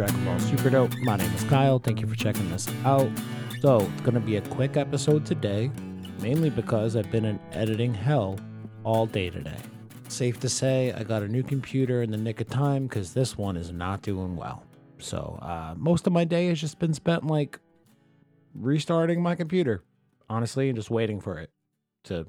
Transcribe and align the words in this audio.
Dragon 0.00 0.24
Ball 0.24 0.38
Super 0.38 0.70
Dope. 0.70 0.96
My 1.00 1.16
name 1.16 1.30
is 1.34 1.44
Kyle. 1.44 1.78
Thank 1.78 2.00
you 2.00 2.06
for 2.06 2.16
checking 2.16 2.50
this 2.50 2.66
out. 2.86 3.10
So, 3.60 3.80
it's 3.92 4.00
going 4.00 4.14
to 4.14 4.20
be 4.20 4.36
a 4.36 4.40
quick 4.40 4.78
episode 4.78 5.26
today, 5.26 5.70
mainly 6.22 6.48
because 6.48 6.96
I've 6.96 7.10
been 7.10 7.26
in 7.26 7.38
editing 7.52 7.92
hell 7.92 8.38
all 8.82 9.04
day 9.04 9.28
today. 9.28 9.58
Safe 10.08 10.40
to 10.40 10.48
say, 10.48 10.90
I 10.94 11.02
got 11.02 11.22
a 11.22 11.28
new 11.28 11.42
computer 11.42 12.00
in 12.00 12.10
the 12.10 12.16
nick 12.16 12.40
of 12.40 12.48
time 12.48 12.86
because 12.86 13.12
this 13.12 13.36
one 13.36 13.58
is 13.58 13.72
not 13.72 14.00
doing 14.00 14.36
well. 14.36 14.64
So, 14.96 15.38
uh, 15.42 15.74
most 15.76 16.06
of 16.06 16.14
my 16.14 16.24
day 16.24 16.46
has 16.46 16.58
just 16.58 16.78
been 16.78 16.94
spent 16.94 17.26
like 17.26 17.60
restarting 18.54 19.22
my 19.22 19.34
computer, 19.34 19.84
honestly, 20.30 20.70
and 20.70 20.78
just 20.78 20.90
waiting 20.90 21.20
for 21.20 21.36
it 21.38 21.50
to 22.04 22.26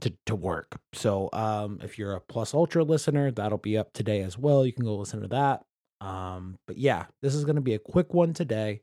to, 0.00 0.14
to 0.24 0.34
work. 0.34 0.80
So 0.94 1.28
um, 1.34 1.80
if 1.82 1.98
you're 1.98 2.14
a 2.14 2.20
Plus 2.22 2.54
Ultra 2.54 2.82
listener, 2.82 3.30
that'll 3.30 3.58
be 3.58 3.76
up 3.76 3.92
today 3.92 4.22
as 4.22 4.38
well. 4.38 4.64
You 4.64 4.72
can 4.72 4.86
go 4.86 4.96
listen 4.96 5.20
to 5.20 5.28
that. 5.28 5.65
Um, 6.00 6.58
but 6.66 6.76
yeah, 6.76 7.06
this 7.22 7.34
is 7.34 7.44
going 7.44 7.56
to 7.56 7.62
be 7.62 7.74
a 7.74 7.78
quick 7.78 8.12
one 8.12 8.32
today, 8.32 8.80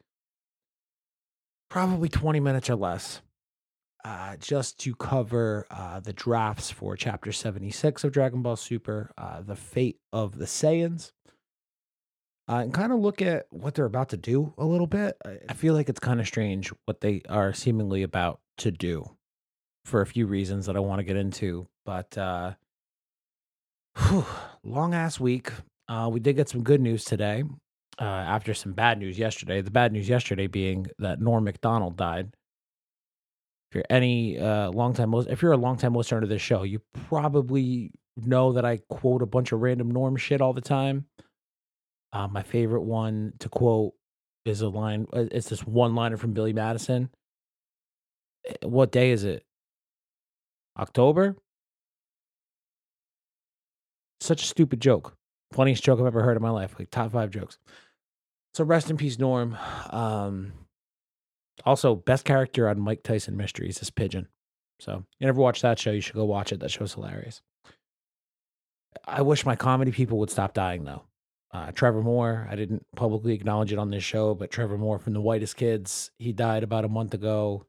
probably 1.69 2.09
20 2.09 2.39
minutes 2.39 2.69
or 2.69 2.75
less, 2.75 3.21
uh, 4.03 4.35
just 4.37 4.79
to 4.79 4.95
cover 4.95 5.65
uh, 5.71 5.99
the 5.99 6.13
drafts 6.13 6.71
for 6.71 6.95
Chapter 6.95 7.31
76 7.31 8.03
of 8.03 8.11
Dragon 8.11 8.41
Ball 8.41 8.55
Super, 8.55 9.11
uh, 9.17 9.41
the 9.41 9.55
fate 9.55 9.97
of 10.11 10.37
the 10.37 10.45
Saiyans. 10.45 11.11
Uh, 12.49 12.55
and 12.55 12.73
kind 12.73 12.91
of 12.91 12.99
look 12.99 13.21
at 13.21 13.45
what 13.51 13.73
they're 13.73 13.85
about 13.85 14.09
to 14.09 14.17
do 14.17 14.53
a 14.57 14.65
little 14.65 14.87
bit. 14.87 15.15
I 15.47 15.53
feel 15.53 15.73
like 15.73 15.87
it's 15.87 16.01
kind 16.01 16.19
of 16.19 16.27
strange 16.27 16.73
what 16.85 16.99
they 16.99 17.21
are 17.29 17.53
seemingly 17.53 18.03
about 18.03 18.41
to 18.57 18.69
do 18.69 19.05
for 19.85 20.01
a 20.01 20.05
few 20.05 20.27
reasons 20.27 20.65
that 20.65 20.75
I 20.75 20.79
want 20.79 20.99
to 20.99 21.05
get 21.05 21.15
into. 21.15 21.67
But 21.85 22.17
uh, 22.17 22.55
long 24.63 24.93
ass 24.93 25.19
week. 25.21 25.51
Uh, 25.87 26.09
we 26.11 26.19
did 26.19 26.35
get 26.35 26.49
some 26.49 26.63
good 26.63 26.81
news 26.81 27.03
today 27.03 27.43
uh, 27.99 28.03
after 28.03 28.53
some 28.53 28.73
bad 28.73 28.99
news 28.99 29.19
yesterday. 29.19 29.61
The 29.61 29.71
bad 29.71 29.91
news 29.91 30.07
yesterday 30.07 30.47
being 30.47 30.87
that 30.99 31.21
Norm 31.21 31.43
Macdonald 31.43 31.97
died. 31.97 32.33
If 33.69 33.75
you're 33.75 33.85
any 33.89 34.39
uh, 34.39 34.71
long 34.71 34.93
time, 34.93 35.13
if 35.13 35.41
you're 35.41 35.51
a 35.51 35.57
long 35.57 35.77
time 35.77 35.95
listener 35.95 36.21
to 36.21 36.27
this 36.27 36.41
show, 36.41 36.63
you 36.63 36.79
probably 37.09 37.91
know 38.15 38.53
that 38.53 38.65
I 38.65 38.79
quote 38.89 39.21
a 39.21 39.25
bunch 39.25 39.51
of 39.51 39.61
random 39.61 39.91
Norm 39.91 40.15
shit 40.15 40.41
all 40.41 40.53
the 40.53 40.61
time. 40.61 41.05
Uh, 42.11 42.27
my 42.27 42.43
favorite 42.43 42.83
one 42.83 43.33
to 43.39 43.49
quote 43.49 43.93
is 44.45 44.61
a 44.61 44.69
line. 44.69 45.07
Uh, 45.11 45.25
it's 45.31 45.49
this 45.49 45.65
one 45.65 45.95
liner 45.95 46.17
from 46.17 46.33
Billy 46.33 46.53
Madison. 46.53 47.09
Eh, 48.47 48.53
what 48.61 48.91
day 48.91 49.11
is 49.11 49.23
it? 49.23 49.43
October? 50.77 51.35
Such 54.21 54.43
a 54.43 54.45
stupid 54.45 54.79
joke. 54.79 55.17
Funniest 55.53 55.83
joke 55.83 55.99
I've 55.99 56.05
ever 56.05 56.23
heard 56.23 56.37
in 56.37 56.43
my 56.43 56.49
life. 56.49 56.75
Like 56.77 56.89
top 56.89 57.11
five 57.11 57.29
jokes. 57.29 57.57
So 58.53 58.63
rest 58.63 58.89
in 58.89 58.97
peace, 58.97 59.17
Norm. 59.17 59.57
Um, 59.89 60.53
also, 61.65 61.95
best 61.95 62.25
character 62.25 62.67
on 62.67 62.79
Mike 62.79 63.03
Tyson 63.03 63.37
Mysteries 63.37 63.81
is 63.81 63.89
Pigeon. 63.89 64.27
So 64.79 65.05
you 65.19 65.25
never 65.25 65.41
watched 65.41 65.61
that 65.61 65.79
show, 65.79 65.91
you 65.91 66.01
should 66.01 66.15
go 66.15 66.25
watch 66.25 66.51
it. 66.51 66.59
That 66.59 66.71
show's 66.71 66.93
hilarious. 66.93 67.41
I 69.05 69.21
wish 69.21 69.45
my 69.45 69.55
comedy 69.55 69.91
people 69.91 70.17
would 70.19 70.29
stop 70.29 70.53
dying 70.53 70.83
though. 70.83 71.03
Uh, 71.51 71.71
Trevor 71.71 72.01
Moore, 72.01 72.47
I 72.49 72.55
didn't 72.55 72.83
publicly 72.95 73.33
acknowledge 73.33 73.71
it 73.71 73.77
on 73.77 73.91
this 73.91 74.03
show, 74.03 74.33
but 74.33 74.49
Trevor 74.49 74.77
Moore 74.77 74.97
from 74.97 75.13
The 75.13 75.21
Whitest 75.21 75.55
Kids, 75.55 76.09
he 76.17 76.33
died 76.33 76.63
about 76.63 76.83
a 76.83 76.89
month 76.89 77.13
ago. 77.13 77.67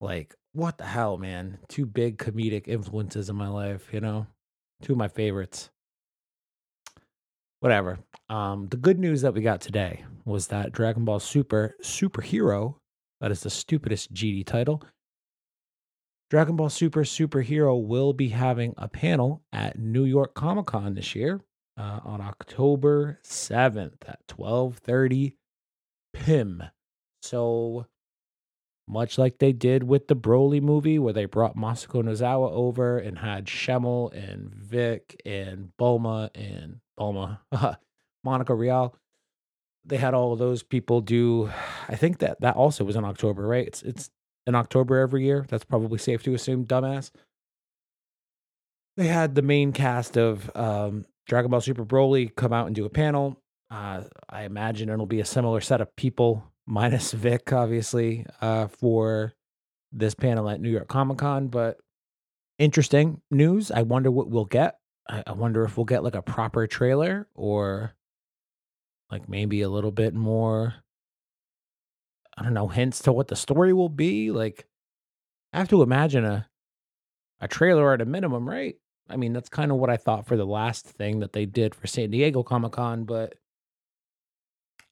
Like, 0.00 0.34
what 0.52 0.78
the 0.78 0.84
hell, 0.84 1.18
man? 1.18 1.58
Two 1.68 1.86
big 1.86 2.18
comedic 2.18 2.68
influences 2.68 3.28
in 3.28 3.34
my 3.34 3.48
life, 3.48 3.88
you 3.92 4.00
know? 4.00 4.28
Two 4.80 4.92
of 4.92 4.98
my 4.98 5.08
favorites. 5.08 5.70
Whatever. 7.62 8.00
Um, 8.28 8.66
the 8.70 8.76
good 8.76 8.98
news 8.98 9.22
that 9.22 9.34
we 9.34 9.40
got 9.40 9.60
today 9.60 10.04
was 10.24 10.48
that 10.48 10.72
Dragon 10.72 11.04
Ball 11.04 11.20
Super 11.20 11.76
Superhero, 11.80 12.74
that 13.20 13.30
is 13.30 13.44
the 13.44 13.50
stupidest 13.50 14.12
GD 14.12 14.44
title. 14.46 14.82
Dragon 16.28 16.56
Ball 16.56 16.70
Super 16.70 17.04
Superhero 17.04 17.80
will 17.80 18.14
be 18.14 18.30
having 18.30 18.74
a 18.76 18.88
panel 18.88 19.44
at 19.52 19.78
New 19.78 20.02
York 20.02 20.34
Comic 20.34 20.66
Con 20.66 20.94
this 20.94 21.14
year 21.14 21.40
uh, 21.78 22.00
on 22.02 22.20
October 22.20 23.20
7th 23.24 24.08
at 24.08 24.26
12:30 24.26 25.34
p.m. 26.14 26.64
So 27.22 27.86
much 28.88 29.18
like 29.18 29.38
they 29.38 29.52
did 29.52 29.84
with 29.84 30.08
the 30.08 30.16
Broly 30.16 30.60
movie, 30.60 30.98
where 30.98 31.12
they 31.12 31.26
brought 31.26 31.56
Masako 31.56 32.02
Nozawa 32.02 32.50
over 32.50 32.98
and 32.98 33.20
had 33.20 33.46
Schemmel 33.46 34.12
and 34.12 34.52
Vic 34.52 35.22
and 35.24 35.70
Bulma 35.78 36.30
and 36.34 36.80
Bulma, 37.02 37.38
Monica 38.24 38.54
Rial. 38.54 38.94
They 39.84 39.96
had 39.96 40.14
all 40.14 40.32
of 40.32 40.38
those 40.38 40.62
people 40.62 41.00
do. 41.00 41.50
I 41.88 41.96
think 41.96 42.18
that 42.18 42.40
that 42.40 42.54
also 42.54 42.84
was 42.84 42.96
in 42.96 43.04
October, 43.04 43.46
right? 43.46 43.66
It's 43.66 43.82
it's 43.82 44.10
in 44.46 44.54
October 44.54 44.98
every 44.98 45.24
year. 45.24 45.44
That's 45.48 45.64
probably 45.64 45.98
safe 45.98 46.22
to 46.24 46.34
assume, 46.34 46.66
dumbass. 46.66 47.10
They 48.96 49.08
had 49.08 49.34
the 49.34 49.42
main 49.42 49.72
cast 49.72 50.16
of 50.16 50.54
um, 50.54 51.06
Dragon 51.26 51.50
Ball 51.50 51.60
Super 51.60 51.84
Broly 51.84 52.34
come 52.34 52.52
out 52.52 52.66
and 52.66 52.76
do 52.76 52.84
a 52.84 52.90
panel. 52.90 53.38
Uh, 53.70 54.02
I 54.28 54.44
imagine 54.44 54.90
it'll 54.90 55.06
be 55.06 55.20
a 55.20 55.24
similar 55.24 55.60
set 55.60 55.80
of 55.80 55.94
people 55.96 56.44
minus 56.66 57.12
Vic, 57.12 57.52
obviously, 57.52 58.26
uh, 58.40 58.68
for 58.68 59.32
this 59.90 60.14
panel 60.14 60.48
at 60.48 60.60
New 60.60 60.70
York 60.70 60.88
Comic 60.88 61.18
Con. 61.18 61.48
But 61.48 61.78
interesting 62.58 63.20
news. 63.30 63.70
I 63.70 63.82
wonder 63.82 64.10
what 64.10 64.28
we'll 64.28 64.44
get. 64.44 64.78
I, 65.08 65.22
I 65.26 65.32
wonder 65.32 65.64
if 65.64 65.76
we'll 65.76 65.84
get 65.84 66.04
like 66.04 66.14
a 66.14 66.22
proper 66.22 66.66
trailer 66.66 67.28
or 67.34 67.94
like 69.10 69.28
maybe 69.28 69.62
a 69.62 69.68
little 69.68 69.90
bit 69.90 70.14
more. 70.14 70.74
I 72.36 72.42
don't 72.42 72.54
know 72.54 72.68
hints 72.68 73.00
to 73.02 73.12
what 73.12 73.28
the 73.28 73.36
story 73.36 73.72
will 73.72 73.90
be. 73.90 74.30
Like, 74.30 74.66
I 75.52 75.58
have 75.58 75.68
to 75.68 75.82
imagine 75.82 76.24
a 76.24 76.48
a 77.40 77.48
trailer 77.48 77.92
at 77.92 78.00
a 78.00 78.06
minimum, 78.06 78.48
right? 78.48 78.76
I 79.10 79.16
mean, 79.16 79.32
that's 79.32 79.48
kind 79.48 79.70
of 79.70 79.78
what 79.78 79.90
I 79.90 79.96
thought 79.96 80.26
for 80.26 80.36
the 80.36 80.46
last 80.46 80.86
thing 80.86 81.20
that 81.20 81.32
they 81.32 81.44
did 81.44 81.74
for 81.74 81.86
San 81.86 82.10
Diego 82.10 82.42
Comic 82.42 82.72
Con, 82.72 83.04
but 83.04 83.34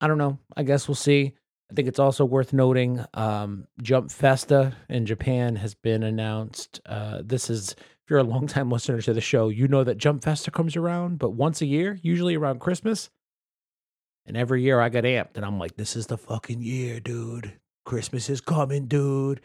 I 0.00 0.08
don't 0.08 0.18
know. 0.18 0.38
I 0.56 0.64
guess 0.64 0.88
we'll 0.88 0.96
see. 0.96 1.34
I 1.70 1.74
think 1.74 1.86
it's 1.86 2.00
also 2.00 2.24
worth 2.24 2.52
noting 2.52 3.04
um, 3.14 3.66
Jump 3.80 4.10
Festa 4.10 4.74
in 4.88 5.06
Japan 5.06 5.54
has 5.56 5.74
been 5.74 6.02
announced. 6.02 6.80
Uh, 6.84 7.22
this 7.24 7.48
is, 7.48 7.76
if 8.10 8.14
you're 8.14 8.18
a 8.18 8.24
longtime 8.24 8.72
listener 8.72 9.00
to 9.00 9.12
the 9.12 9.20
show, 9.20 9.50
you 9.50 9.68
know 9.68 9.84
that 9.84 9.96
Jump 9.96 10.24
Festa 10.24 10.50
comes 10.50 10.74
around, 10.74 11.20
but 11.20 11.30
once 11.30 11.62
a 11.62 11.66
year, 11.66 11.96
usually 12.02 12.34
around 12.34 12.58
Christmas. 12.58 13.08
And 14.26 14.36
every 14.36 14.64
year 14.64 14.80
I 14.80 14.88
get 14.88 15.04
amped 15.04 15.36
and 15.36 15.44
I'm 15.44 15.60
like, 15.60 15.76
this 15.76 15.94
is 15.94 16.08
the 16.08 16.18
fucking 16.18 16.60
year, 16.60 16.98
dude. 16.98 17.60
Christmas 17.84 18.28
is 18.28 18.40
coming, 18.40 18.86
dude. 18.86 19.40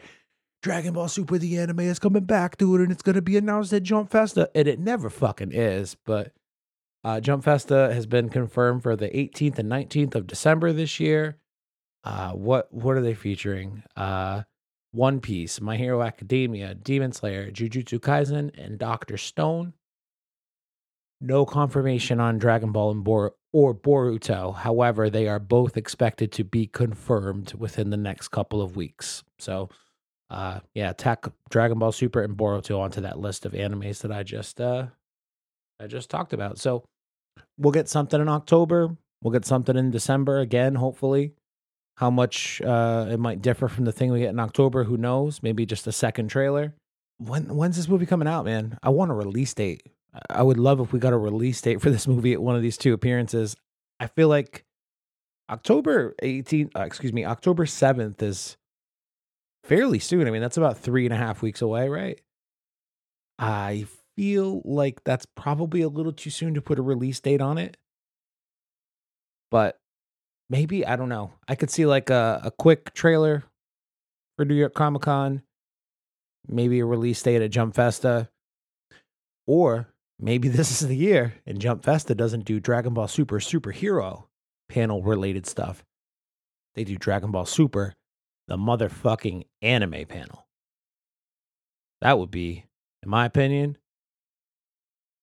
Dragon 0.64 0.94
Ball 0.94 1.06
Super, 1.06 1.38
the 1.38 1.56
anime 1.58 1.78
is 1.78 2.00
coming 2.00 2.24
back, 2.24 2.58
dude, 2.58 2.80
and 2.80 2.90
it's 2.90 3.04
going 3.04 3.14
to 3.14 3.22
be 3.22 3.36
announced 3.36 3.72
at 3.72 3.84
Jump 3.84 4.10
Festa. 4.10 4.50
And 4.52 4.66
it 4.66 4.80
never 4.80 5.10
fucking 5.10 5.52
is, 5.52 5.96
but 6.04 6.32
uh, 7.04 7.20
Jump 7.20 7.44
Festa 7.44 7.94
has 7.94 8.06
been 8.06 8.30
confirmed 8.30 8.82
for 8.82 8.96
the 8.96 9.10
18th 9.10 9.60
and 9.60 9.70
19th 9.70 10.16
of 10.16 10.26
December 10.26 10.72
this 10.72 10.98
year. 10.98 11.36
Uh, 12.02 12.32
what 12.32 12.74
what 12.74 12.96
are 12.96 13.02
they 13.02 13.14
featuring? 13.14 13.84
Uh, 13.94 14.42
One 14.96 15.20
Piece, 15.20 15.60
My 15.60 15.76
Hero 15.76 16.00
Academia, 16.02 16.74
Demon 16.74 17.12
Slayer, 17.12 17.50
Jujutsu 17.50 18.00
Kaisen, 18.00 18.50
and 18.56 18.78
Doctor 18.78 19.18
Stone. 19.18 19.74
No 21.20 21.44
confirmation 21.44 22.18
on 22.18 22.38
Dragon 22.38 22.72
Ball 22.72 22.92
and 22.92 23.04
Bor- 23.04 23.34
or 23.52 23.74
Boruto. 23.74 24.54
However, 24.54 25.10
they 25.10 25.28
are 25.28 25.38
both 25.38 25.76
expected 25.76 26.32
to 26.32 26.44
be 26.44 26.66
confirmed 26.66 27.52
within 27.54 27.90
the 27.90 27.98
next 27.98 28.28
couple 28.28 28.62
of 28.62 28.74
weeks. 28.74 29.22
So, 29.38 29.68
uh, 30.30 30.60
yeah, 30.74 30.94
tack 30.94 31.26
Dragon 31.50 31.78
Ball 31.78 31.92
Super 31.92 32.22
and 32.22 32.36
Boruto 32.36 32.78
onto 32.78 33.02
that 33.02 33.18
list 33.18 33.44
of 33.44 33.52
animes 33.52 34.00
that 34.00 34.12
I 34.12 34.22
just 34.22 34.60
uh, 34.60 34.86
I 35.78 35.88
just 35.88 36.08
talked 36.08 36.32
about. 36.32 36.58
So, 36.58 36.84
we'll 37.58 37.72
get 37.72 37.88
something 37.90 38.20
in 38.20 38.28
October. 38.28 38.96
We'll 39.22 39.32
get 39.32 39.44
something 39.44 39.76
in 39.76 39.90
December 39.90 40.38
again, 40.40 40.74
hopefully. 40.74 41.34
How 41.96 42.10
much 42.10 42.60
uh, 42.60 43.06
it 43.10 43.18
might 43.18 43.40
differ 43.40 43.68
from 43.68 43.84
the 43.86 43.92
thing 43.92 44.12
we 44.12 44.20
get 44.20 44.30
in 44.30 44.38
October, 44.38 44.84
who 44.84 44.96
knows? 44.96 45.42
Maybe 45.42 45.64
just 45.64 45.86
a 45.86 45.92
second 45.92 46.28
trailer. 46.28 46.74
When 47.18 47.56
when's 47.56 47.76
this 47.76 47.88
movie 47.88 48.04
coming 48.04 48.28
out, 48.28 48.44
man? 48.44 48.78
I 48.82 48.90
want 48.90 49.10
a 49.10 49.14
release 49.14 49.54
date. 49.54 49.82
I 50.28 50.42
would 50.42 50.58
love 50.58 50.80
if 50.80 50.92
we 50.92 50.98
got 50.98 51.14
a 51.14 51.18
release 51.18 51.60
date 51.60 51.80
for 51.80 51.90
this 51.96 52.06
movie 52.06 52.34
at 52.34 52.42
one 52.42 52.56
of 52.56 52.62
these 52.62 52.76
two 52.76 52.92
appearances. 52.92 53.56
I 53.98 54.08
feel 54.08 54.28
like 54.28 54.64
October 55.48 56.14
18th, 56.22 56.76
uh, 56.76 56.82
excuse 56.82 57.12
me, 57.12 57.24
October 57.24 57.64
7th 57.64 58.20
is 58.20 58.56
fairly 59.64 59.98
soon. 59.98 60.26
I 60.26 60.30
mean, 60.30 60.42
that's 60.42 60.56
about 60.56 60.78
three 60.78 61.06
and 61.06 61.14
a 61.14 61.16
half 61.16 61.40
weeks 61.40 61.62
away, 61.62 61.88
right? 61.88 62.20
I 63.38 63.86
feel 64.16 64.62
like 64.64 65.04
that's 65.04 65.26
probably 65.34 65.82
a 65.82 65.88
little 65.88 66.12
too 66.12 66.30
soon 66.30 66.54
to 66.54 66.62
put 66.62 66.78
a 66.78 66.82
release 66.82 67.20
date 67.20 67.40
on 67.40 67.58
it. 67.58 67.76
But 69.50 69.78
maybe 70.48 70.86
I 70.86 70.96
don't 70.96 71.08
know. 71.08 71.32
I 71.48 71.54
could 71.54 71.70
see 71.70 71.86
like 71.86 72.10
a, 72.10 72.40
a 72.44 72.50
quick 72.50 72.94
trailer 72.94 73.44
for 74.36 74.44
New 74.44 74.54
York 74.54 74.74
Comic 74.74 75.02
Con, 75.02 75.42
maybe 76.46 76.80
a 76.80 76.84
release 76.84 77.22
date 77.22 77.42
at 77.42 77.50
Jump 77.50 77.74
Festa, 77.74 78.28
or 79.46 79.88
maybe 80.18 80.48
this 80.48 80.70
is 80.70 80.88
the 80.88 80.96
year 80.96 81.34
and 81.46 81.60
Jump 81.60 81.84
Festa 81.84 82.14
doesn't 82.14 82.44
do 82.44 82.60
Dragon 82.60 82.94
Ball 82.94 83.08
Super 83.08 83.38
superhero 83.38 84.24
panel 84.68 85.02
related 85.02 85.46
stuff. 85.46 85.84
They 86.74 86.84
do 86.84 86.96
Dragon 86.96 87.30
Ball 87.30 87.46
Super, 87.46 87.94
the 88.48 88.56
motherfucking 88.56 89.44
anime 89.62 90.04
panel. 90.06 90.46
That 92.02 92.18
would 92.18 92.30
be, 92.30 92.64
in 93.02 93.08
my 93.08 93.24
opinion, 93.24 93.78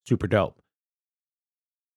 super 0.08 0.28
dope. 0.28 0.63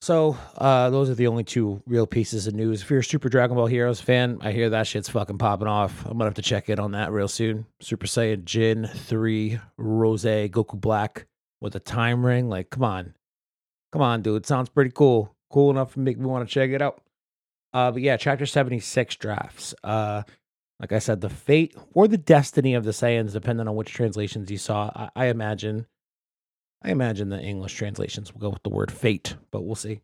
So, 0.02 0.36
uh, 0.56 0.90
those 0.90 1.08
are 1.08 1.14
the 1.14 1.26
only 1.26 1.42
two 1.42 1.82
real 1.86 2.06
pieces 2.06 2.46
of 2.46 2.54
news. 2.54 2.82
If 2.82 2.90
you're 2.90 3.00
a 3.00 3.04
Super 3.04 3.28
Dragon 3.28 3.56
Ball 3.56 3.66
Heroes 3.66 4.00
fan, 4.00 4.38
I 4.42 4.52
hear 4.52 4.70
that 4.70 4.86
shit's 4.86 5.08
fucking 5.08 5.38
popping 5.38 5.68
off. 5.68 6.04
I'm 6.04 6.12
gonna 6.12 6.24
have 6.26 6.34
to 6.34 6.42
check 6.42 6.68
in 6.68 6.78
on 6.78 6.92
that 6.92 7.12
real 7.12 7.28
soon. 7.28 7.66
Super 7.80 8.06
Saiyan 8.06 8.44
Jin 8.44 8.86
3 8.86 9.58
Rose 9.78 10.24
Goku 10.24 10.78
Black 10.80 11.26
with 11.60 11.74
a 11.74 11.80
time 11.80 12.24
ring. 12.24 12.48
Like, 12.48 12.70
come 12.70 12.84
on. 12.84 13.14
Come 13.92 14.02
on, 14.02 14.22
dude. 14.22 14.46
Sounds 14.46 14.68
pretty 14.68 14.90
cool. 14.90 15.34
Cool 15.50 15.70
enough 15.70 15.94
to 15.94 16.00
make 16.00 16.18
me 16.18 16.26
want 16.26 16.46
to 16.46 16.52
check 16.52 16.70
it 16.70 16.82
out. 16.82 17.00
Uh, 17.72 17.90
but 17.90 18.02
yeah, 18.02 18.16
chapter 18.16 18.46
76 18.46 19.16
drafts. 19.16 19.74
Uh, 19.82 20.22
like 20.80 20.92
I 20.92 20.98
said, 20.98 21.20
the 21.20 21.30
fate 21.30 21.74
or 21.94 22.06
the 22.06 22.18
destiny 22.18 22.74
of 22.74 22.84
the 22.84 22.90
Saiyans, 22.90 23.32
depending 23.32 23.66
on 23.66 23.76
which 23.76 23.92
translations 23.92 24.50
you 24.50 24.58
saw. 24.58 24.90
I, 24.94 25.08
I 25.16 25.26
imagine 25.26 25.86
I 26.86 26.90
imagine 26.90 27.30
the 27.30 27.40
English 27.40 27.74
translations 27.74 28.32
will 28.32 28.40
go 28.40 28.50
with 28.50 28.62
the 28.62 28.68
word 28.68 28.92
fate, 28.92 29.34
but 29.50 29.62
we'll 29.62 29.74
see. 29.74 30.02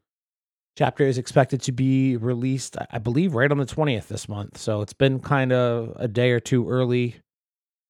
Chapter 0.76 1.04
is 1.04 1.16
expected 1.16 1.62
to 1.62 1.72
be 1.72 2.16
released, 2.16 2.76
I 2.90 2.98
believe, 2.98 3.34
right 3.34 3.50
on 3.50 3.58
the 3.58 3.66
20th 3.66 4.08
this 4.08 4.28
month. 4.28 4.58
So 4.58 4.80
it's 4.80 4.92
been 4.92 5.20
kind 5.20 5.52
of 5.52 5.92
a 5.94 6.08
day 6.08 6.32
or 6.32 6.40
two 6.40 6.68
early 6.68 7.16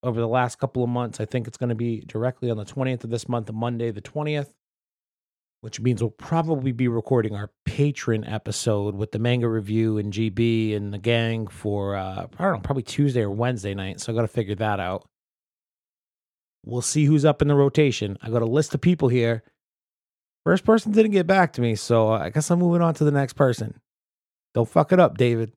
over 0.02 0.20
the 0.20 0.28
last 0.28 0.58
couple 0.58 0.84
of 0.84 0.90
months. 0.90 1.20
I 1.20 1.24
think 1.24 1.46
it's 1.46 1.56
going 1.56 1.70
to 1.70 1.74
be 1.74 2.00
directly 2.00 2.50
on 2.50 2.58
the 2.58 2.66
20th 2.66 3.04
of 3.04 3.08
this 3.08 3.30
month, 3.30 3.50
Monday, 3.50 3.92
the 3.92 4.02
20th, 4.02 4.50
which 5.62 5.80
means 5.80 6.02
we'll 6.02 6.10
probably 6.10 6.72
be 6.72 6.88
recording 6.88 7.34
our 7.34 7.50
patron 7.64 8.26
episode 8.26 8.94
with 8.94 9.12
the 9.12 9.18
manga 9.18 9.48
review 9.48 9.96
and 9.96 10.12
GB 10.12 10.76
and 10.76 10.92
the 10.92 10.98
gang 10.98 11.46
for, 11.46 11.96
uh, 11.96 12.26
I 12.38 12.42
don't 12.42 12.52
know, 12.52 12.60
probably 12.60 12.82
Tuesday 12.82 13.22
or 13.22 13.30
Wednesday 13.30 13.72
night. 13.72 14.00
So 14.00 14.12
I 14.12 14.16
got 14.16 14.22
to 14.22 14.28
figure 14.28 14.56
that 14.56 14.80
out. 14.80 15.08
We'll 16.64 16.82
see 16.82 17.04
who's 17.04 17.24
up 17.24 17.42
in 17.42 17.48
the 17.48 17.54
rotation. 17.54 18.18
I 18.22 18.30
got 18.30 18.42
a 18.42 18.46
list 18.46 18.74
of 18.74 18.80
people 18.80 19.08
here. 19.08 19.42
First 20.44 20.64
person 20.64 20.92
didn't 20.92 21.12
get 21.12 21.26
back 21.26 21.52
to 21.54 21.60
me, 21.60 21.74
so 21.74 22.10
I 22.10 22.30
guess 22.30 22.50
I'm 22.50 22.58
moving 22.58 22.82
on 22.82 22.94
to 22.94 23.04
the 23.04 23.10
next 23.10 23.34
person. 23.34 23.80
Don't 24.54 24.68
fuck 24.68 24.92
it 24.92 25.00
up, 25.00 25.16
David. 25.16 25.52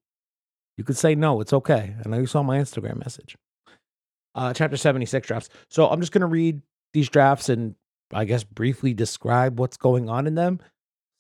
You 0.78 0.84
could 0.84 0.98
say 0.98 1.16
no, 1.16 1.42
it's 1.42 1.54
okay. 1.54 1.96
I 2.04 2.10
know 2.10 2.20
you 2.20 2.28
saw 2.28 2.44
my 2.44 2.60
Instagram 2.60 2.98
message. 2.98 3.38
Uh, 4.34 4.54
chapter 4.54 4.78
76 4.78 5.28
drafts. 5.28 5.50
So 5.70 5.88
I'm 5.88 6.02
just 6.02 6.12
going 6.12 6.22
to 6.22 6.28
read 6.28 6.62
these 6.94 7.10
drafts 7.10 7.50
and 7.50 7.76
I 8.14 8.26
guess 8.26 8.44
briefly 8.44 8.94
describe 8.94 9.60
what's 9.60 9.78
going 9.78 10.10
on 10.10 10.28
in 10.28 10.36
them. 10.36 10.60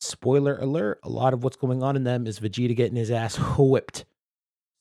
Spoiler 0.02 0.58
alert, 0.58 1.00
a 1.04 1.10
lot 1.10 1.34
of 1.34 1.44
what's 1.44 1.56
going 1.56 1.81
on 1.81 1.96
in 1.96 2.04
them 2.04 2.28
is 2.28 2.40
Vegeta 2.40 2.76
getting 2.76 2.98
his 2.98 3.12
ass 3.12 3.36
whipped. 3.58 4.06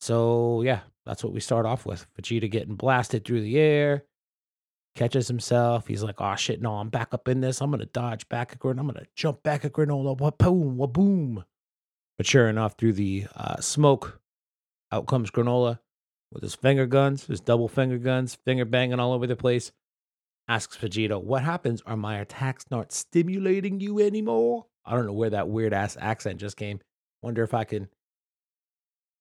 So 0.01 0.63
yeah, 0.63 0.81
that's 1.07 1.23
what 1.23 1.33
we 1.33 1.41
start 1.41 1.67
off 1.67 1.87
with. 1.87 2.07
Vegeta 2.21 2.51
getting 2.51 2.75
blasted 2.75 3.25
through 3.25 3.43
the 3.43 3.59
air, 3.59 4.05
catches 4.95 5.29
himself. 5.29 5.87
He's 5.87 6.03
like, 6.03 6.21
oh 6.21 6.37
shit, 6.37 6.63
no, 6.63 6.75
I'm 6.75 6.89
back 6.89 7.13
up 7.13 7.29
in 7.29 7.41
this. 7.41 7.61
I'm 7.61 7.71
gonna 7.71 7.87
dodge 7.87 8.29
back 8.29 8.55
a 8.55 8.59
Granolah. 8.59 8.81
I'm 8.81 8.87
gonna 8.87 9.07
jump 9.15 9.43
back 9.43 9.65
a 9.65 9.71
Granolah. 9.71 10.19
What 10.19 10.39
boom, 10.39 10.77
what 10.77 10.93
boom. 10.93 11.45
But 12.17 12.27
sure 12.27 12.49
enough, 12.49 12.77
through 12.79 12.93
the 12.95 13.27
uh, 13.35 13.61
smoke, 13.61 14.21
out 14.93 15.07
comes 15.07 15.31
Granolah 15.31 15.81
with 16.33 16.43
his 16.43 16.55
finger 16.55 16.87
guns, 16.87 17.27
his 17.27 17.41
double 17.41 17.69
finger 17.69 17.99
guns, 17.99 18.37
finger 18.45 18.65
banging 18.65 19.01
all 19.01 19.13
over 19.13 19.27
the 19.27 19.37
place. 19.37 19.73
Asks 20.47 20.77
Vegeta, 20.77 21.23
what 21.23 21.43
happens? 21.43 21.83
Are 21.87 21.97
my 21.97 22.19
attacks 22.19 22.67
not 22.71 22.93
stimulating 22.93 23.81
you 23.81 23.99
anymore? 24.01 24.67
I 24.85 24.95
don't 24.95 25.07
know 25.07 25.13
where 25.15 25.31
that 25.31 25.49
weird 25.49 25.73
ass 25.73 25.97
accent 25.99 26.39
just 26.39 26.57
came. 26.57 26.81
Wonder 27.23 27.43
if 27.43 27.55
I 27.55 27.65
can 27.65 27.89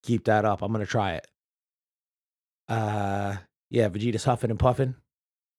keep 0.03 0.25
that 0.25 0.43
up. 0.43 0.61
I'm 0.61 0.71
gonna 0.71 0.85
try 0.85 1.13
it. 1.13 1.27
Uh 2.67 3.37
yeah, 3.69 3.89
Vegeta's 3.89 4.25
huffing 4.25 4.51
and 4.51 4.59
puffing 4.59 4.95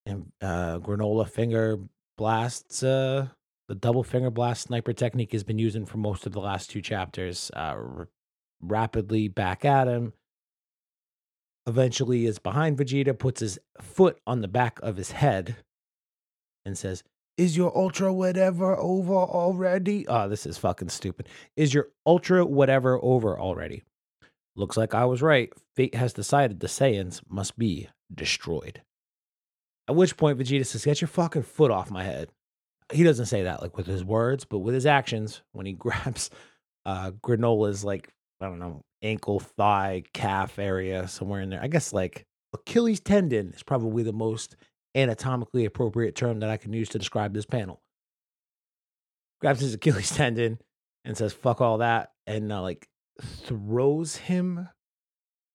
and 0.07 0.31
uh, 0.41 0.79
Granolah 0.79 1.29
finger 1.29 1.79
blasts. 2.17 2.83
Uh, 2.83 3.29
the 3.69 3.75
double 3.75 4.03
finger 4.05 4.31
blast 4.31 4.65
sniper 4.65 4.93
technique 4.93 5.33
has 5.33 5.43
been 5.43 5.59
using 5.59 5.87
for 5.87 5.99
most 5.99 6.27
of 6.27 6.33
the 6.33 6.41
last 6.41 6.71
two 6.71 6.83
chapters. 6.83 7.51
Uh, 7.55 7.77
r- 7.77 8.09
rapidly 8.61 9.29
back 9.29 9.65
at 9.65 9.89
him. 9.89 10.13
Eventually, 11.67 12.27
is 12.27 12.39
behind 12.39 12.77
Vegeta, 12.77 13.19
puts 13.19 13.41
his 13.41 13.59
foot 13.81 14.19
on 14.27 14.43
the 14.43 14.49
back 14.49 14.79
of 14.83 14.97
his 14.97 15.13
head, 15.13 15.57
and 16.67 16.77
says, 16.77 17.03
"Is 17.39 17.57
your 17.57 17.75
ultra 17.75 18.13
whatever 18.13 18.77
over 18.77 19.15
already?" 19.15 20.07
Oh, 20.07 20.29
this 20.29 20.45
is 20.45 20.59
fucking 20.59 20.91
stupid. 20.91 21.27
Is 21.57 21.73
your 21.73 21.89
ultra 22.07 22.45
whatever 22.45 23.03
over 23.03 23.39
already? 23.39 23.83
Looks 24.57 24.77
like 24.77 24.95
I 24.95 25.07
was 25.07 25.23
right. 25.23 25.51
Fate 25.75 25.95
has 25.95 26.13
decided 26.13 26.61
the 26.61 26.67
Saiyans 26.67 27.23
must 27.31 27.59
be 27.59 27.89
destroyed. 28.15 28.83
At 29.89 29.97
which 29.97 30.17
point 30.17 30.39
Vegeta 30.39 30.65
says, 30.65 30.85
Get 30.85 31.01
your 31.01 31.09
fucking 31.09 31.43
foot 31.43 31.71
off 31.71 31.91
my 31.91 32.05
head. 32.05 32.31
He 32.93 33.03
doesn't 33.03 33.27
say 33.27 33.45
that 33.45 33.63
like 33.63 33.77
with 33.77 33.87
his 33.87 34.05
words, 34.05 34.45
but 34.45 34.59
with 34.59 34.75
his 34.75 34.87
actions, 34.87 35.43
when 35.53 35.67
he 35.67 35.73
grabs 35.75 36.31
uh 36.87 37.13
Granolah's 37.23 37.85
like, 37.85 38.11
I 38.41 38.47
don't 38.47 38.59
know, 38.59 38.83
ankle, 39.03 39.41
thigh, 39.41 40.05
calf 40.13 40.59
area, 40.59 41.09
somewhere 41.09 41.41
in 41.41 41.51
there. 41.51 41.63
I 41.63 41.69
guess 41.69 41.93
like 41.93 42.27
Achilles 42.53 43.01
tendon 43.01 43.53
is 43.55 43.63
probably 43.63 44.03
the 44.03 44.13
most 44.13 44.57
anatomically 44.95 45.65
appropriate 45.65 46.15
term 46.15 46.41
that 46.41 46.51
I 46.51 46.57
can 46.57 46.73
use 46.73 46.89
to 46.91 46.99
describe 46.99 47.35
this 47.35 47.47
panel. 47.47 47.83
Grabs 49.41 49.61
his 49.61 49.75
Achilles 49.75 50.11
tendon 50.11 50.59
and 51.05 51.17
says, 51.17 51.33
fuck 51.33 51.61
all 51.61 51.79
that, 51.79 52.13
and 52.27 52.53
uh, 52.53 52.63
like 52.63 52.89
throws 53.21 54.17
him. 54.17 54.69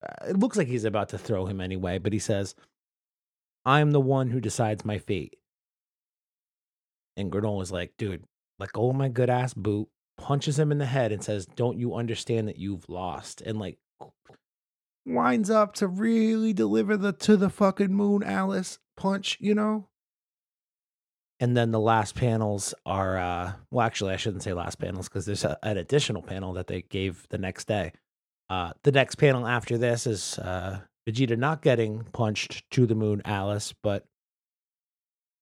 Uh, 0.06 0.26
it 0.30 0.38
looks 0.38 0.58
like 0.58 0.68
he's 0.68 0.86
about 0.86 1.10
to 1.10 1.18
throw 1.18 1.46
him 1.46 1.60
anyway, 1.60 1.98
but 1.98 2.14
he 2.14 2.20
says, 2.20 2.56
I'm 3.66 3.92
the 3.92 4.00
one 4.00 4.30
who 4.30 4.40
decides 4.40 4.86
my 4.86 4.98
fate. 4.98 5.36
And 7.18 7.32
Granolah's 7.32 7.72
like, 7.72 7.94
dude, 7.98 8.24
let 8.60 8.72
go 8.72 8.90
of 8.90 8.96
my 8.96 9.10
good 9.10 9.30
ass 9.30 9.54
boot, 9.54 9.90
punches 10.18 10.60
him 10.60 10.72
in 10.72 10.78
the 10.78 10.86
head 10.86 11.12
and 11.12 11.24
says, 11.24 11.46
Don't 11.46 11.78
you 11.78 11.96
understand 11.96 12.48
that 12.48 12.58
you've 12.58 12.88
lost? 12.90 13.42
And 13.42 13.60
like 13.60 13.78
winds 15.06 15.50
up 15.50 15.74
to 15.76 15.88
really 15.88 16.54
deliver 16.54 16.96
the 16.96 17.12
to 17.14 17.36
the 17.36 17.50
fucking 17.50 17.94
moon 17.94 18.24
Alice 18.24 18.80
punch, 18.96 19.38
you 19.40 19.56
know? 19.56 19.88
And 21.40 21.56
then 21.56 21.72
the 21.72 21.80
last 21.80 22.16
panels 22.16 22.74
are 22.86 23.18
uh 23.18 23.54
well 23.72 23.86
actually 23.86 24.14
I 24.14 24.18
shouldn't 24.18 24.44
say 24.44 24.54
last 24.54 24.80
panels 24.80 25.08
because 25.08 25.26
there's 25.26 25.46
a, 25.46 25.58
an 25.64 25.78
additional 25.78 26.22
panel 26.22 26.54
that 26.54 26.68
they 26.68 26.82
gave 26.84 27.26
the 27.30 27.38
next 27.38 27.68
day. 27.68 27.94
Uh 28.50 28.74
the 28.84 28.92
next 28.92 29.16
panel 29.16 29.48
after 29.48 29.78
this 29.78 30.06
is 30.06 30.38
uh 30.38 30.82
Vegeta 31.10 31.38
not 31.38 31.62
getting 31.62 32.04
punched 32.14 32.70
to 32.72 32.86
the 32.86 32.96
moon, 32.96 33.22
Alice, 33.26 33.74
but 33.82 34.06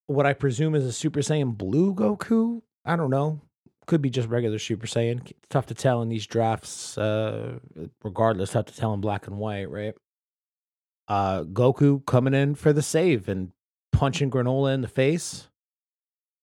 what 0.08 0.26
I 0.26 0.34
presume 0.34 0.76
is 0.76 0.86
a 0.86 0.94
Super 0.94 1.20
Saiyan 1.20 1.58
Blue 1.58 1.94
Goku. 1.94 2.62
I 2.86 2.96
don't 2.96 3.10
know. 3.10 3.42
Could 3.86 4.02
be 4.02 4.10
just 4.10 4.30
regular 4.30 4.60
Super 4.60 4.88
Saiyan. 4.88 5.32
tough 5.50 5.66
to 5.68 5.74
tell 5.74 6.02
in 6.02 6.10
these 6.10 6.26
drafts. 6.26 6.98
Uh, 6.98 7.60
regardless, 8.04 8.52
tough 8.52 8.66
to 8.66 8.76
tell 8.76 8.94
in 8.94 9.02
black 9.02 9.28
and 9.28 9.38
white, 9.38 9.70
right? 9.70 9.94
Uh, 11.08 11.44
Goku 11.44 12.06
coming 12.06 12.34
in 12.34 12.56
for 12.56 12.74
the 12.74 12.82
save 12.82 13.30
and 13.30 13.52
punching 13.94 14.30
Granolah 14.30 14.74
in 14.74 14.82
the 14.82 14.88
face. 14.88 15.50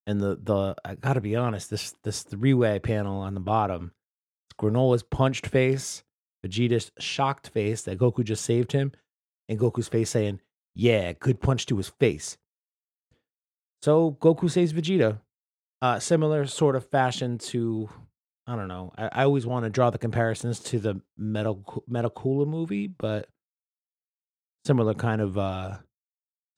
And 0.07 0.21
the 0.21 0.39
the 0.43 0.75
I 0.85 0.97
gotta 0.97 1.23
be 1.23 1.37
honest, 1.37 1.71
this 1.71 1.95
this 2.03 2.23
three 2.23 2.53
way 2.53 2.79
panel 2.79 3.21
on 3.21 3.33
the 3.33 3.41
bottom, 3.41 3.93
Granolah's 4.61 5.03
punched 5.03 5.47
face, 5.47 6.05
Vegeta's 6.45 6.93
shocked 6.99 7.49
face 7.49 7.83
that 7.83 7.99
Goku 7.99 8.23
just 8.23 8.45
saved 8.45 8.73
him, 8.73 8.93
and 9.49 9.59
Goku's 9.59 9.89
face 9.89 10.11
saying, 10.11 10.41
Yeah, 10.75 11.13
good 11.13 11.41
punch 11.41 11.67
to 11.67 11.77
his 11.77 11.89
face. 11.89 12.37
So 13.83 14.17
Goku 14.21 14.51
saves 14.51 14.73
Vegeta. 14.73 15.21
Uh, 15.83 15.99
similar 15.99 16.47
sort 16.47 16.77
of 16.77 16.89
fashion 16.89 17.37
to, 17.37 17.91
I 18.47 18.57
don't 18.57 18.69
know. 18.69 18.91
I, 18.97 19.11
I 19.13 19.25
always 19.25 19.45
want 19.45 19.65
to 19.65 19.71
draw 19.71 19.91
the 19.91 19.99
comparisons 19.99 20.61
to 20.61 20.79
the 20.79 21.03
Metal 21.19 21.85
Metacooler 21.91 22.47
movie, 22.47 22.87
but 22.87 23.29
similar 24.65 24.95
kind 24.95 25.21
of 25.21 25.37
uh, 25.37 25.77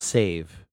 save. 0.00 0.64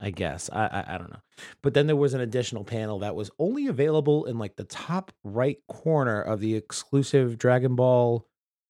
I 0.00 0.10
guess 0.10 0.48
I, 0.52 0.66
I 0.66 0.94
I 0.94 0.98
don't 0.98 1.10
know, 1.10 1.22
but 1.60 1.74
then 1.74 1.88
there 1.88 1.96
was 1.96 2.14
an 2.14 2.20
additional 2.20 2.62
panel 2.62 3.00
that 3.00 3.16
was 3.16 3.32
only 3.40 3.66
available 3.66 4.26
in 4.26 4.38
like 4.38 4.54
the 4.54 4.62
top 4.62 5.10
right 5.24 5.58
corner 5.66 6.22
of 6.22 6.38
the 6.38 6.54
exclusive 6.54 7.36
Dragon 7.36 7.74
Ball 7.74 8.24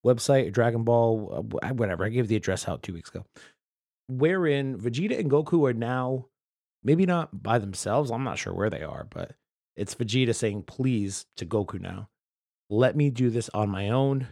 website, 0.06 0.52
Dragon 0.52 0.84
Ball, 0.84 1.48
uh, 1.62 1.68
whatever. 1.74 2.04
I 2.04 2.08
gave 2.08 2.28
the 2.28 2.36
address 2.36 2.68
out 2.68 2.82
two 2.82 2.92
weeks 2.92 3.10
ago, 3.10 3.24
wherein 4.08 4.78
Vegeta 4.78 5.18
and 5.18 5.30
Goku 5.30 5.68
are 5.68 5.74
now 5.74 6.26
maybe 6.82 7.06
not 7.06 7.42
by 7.42 7.58
themselves. 7.58 8.10
I'm 8.10 8.24
not 8.24 8.38
sure 8.38 8.54
where 8.54 8.70
they 8.70 8.82
are, 8.82 9.06
but 9.10 9.32
it's 9.76 9.94
Vegeta 9.94 10.34
saying, 10.34 10.62
please, 10.62 11.26
to 11.36 11.46
Goku 11.46 11.80
now, 11.80 12.08
let 12.70 12.96
me 12.96 13.10
do 13.10 13.30
this 13.30 13.50
on 13.54 13.68
my 13.70 13.90
own. 13.90 14.26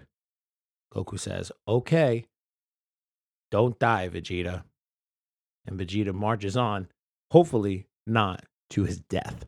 Goku 0.94 1.18
says, 1.18 1.52
okay, 1.68 2.24
don't 3.50 3.78
die, 3.78 4.08
Vegeta. 4.08 4.64
And 5.66 5.78
Vegeta 5.78 6.14
marches 6.14 6.56
on, 6.56 6.88
hopefully 7.30 7.86
not 8.06 8.44
to 8.70 8.84
his 8.84 9.00
death. 9.00 9.46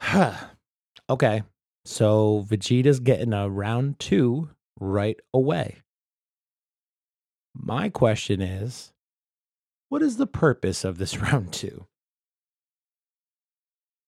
Okay. 1.10 1.42
So 1.84 2.46
Vegeta's 2.48 3.00
getting 3.00 3.32
a 3.32 3.48
round 3.48 3.98
two 3.98 4.50
right 4.78 5.18
away. 5.34 5.82
My 7.54 7.88
question 7.88 8.40
is 8.40 8.92
what 9.88 10.02
is 10.02 10.16
the 10.16 10.26
purpose 10.26 10.84
of 10.84 10.98
this 10.98 11.18
round 11.20 11.52
two? 11.52 11.86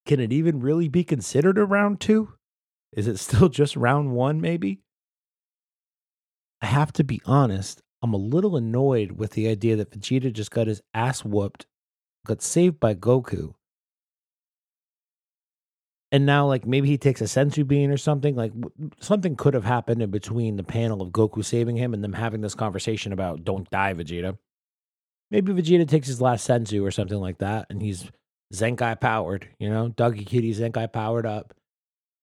Can 0.06 0.20
it 0.20 0.32
even 0.32 0.60
really 0.60 0.88
be 0.88 1.04
considered 1.04 1.58
a 1.58 1.64
round 1.64 2.00
two? 2.00 2.34
Is 2.92 3.08
it 3.08 3.18
still 3.18 3.48
just 3.48 3.76
round 3.76 4.12
one, 4.12 4.40
maybe? 4.40 4.80
I 6.62 6.66
have 6.66 6.92
to 6.94 7.04
be 7.04 7.20
honest, 7.26 7.82
I'm 8.02 8.14
a 8.14 8.18
little 8.18 8.56
annoyed 8.56 9.12
with 9.12 9.32
the 9.32 9.48
idea 9.48 9.76
that 9.76 9.90
Vegeta 9.90 10.32
just 10.32 10.50
got 10.50 10.66
his 10.66 10.82
ass 10.92 11.24
whooped, 11.24 11.66
got 12.26 12.42
saved 12.42 12.78
by 12.78 12.94
Goku. 12.94 13.54
And 16.14 16.26
now, 16.26 16.46
like, 16.46 16.64
maybe 16.64 16.86
he 16.86 16.96
takes 16.96 17.20
a 17.20 17.24
senzu 17.24 17.66
bean 17.66 17.90
or 17.90 17.96
something. 17.96 18.36
Like, 18.36 18.52
something 19.00 19.34
could 19.34 19.54
have 19.54 19.64
happened 19.64 20.00
in 20.00 20.12
between 20.12 20.54
the 20.54 20.62
panel 20.62 21.02
of 21.02 21.08
Goku 21.08 21.44
saving 21.44 21.74
him 21.74 21.92
and 21.92 22.04
them 22.04 22.12
having 22.12 22.40
this 22.40 22.54
conversation 22.54 23.12
about 23.12 23.44
don't 23.44 23.68
die, 23.68 23.94
Vegeta. 23.94 24.38
Maybe 25.32 25.52
Vegeta 25.52 25.88
takes 25.88 26.06
his 26.06 26.20
last 26.20 26.48
senzu 26.48 26.86
or 26.86 26.92
something 26.92 27.18
like 27.18 27.38
that, 27.38 27.66
and 27.68 27.82
he's 27.82 28.08
Zenkai 28.54 29.00
powered, 29.00 29.48
you 29.58 29.68
know, 29.68 29.88
Dougie 29.88 30.24
Kitty 30.24 30.54
Zenkai 30.54 30.92
powered 30.92 31.26
up 31.26 31.52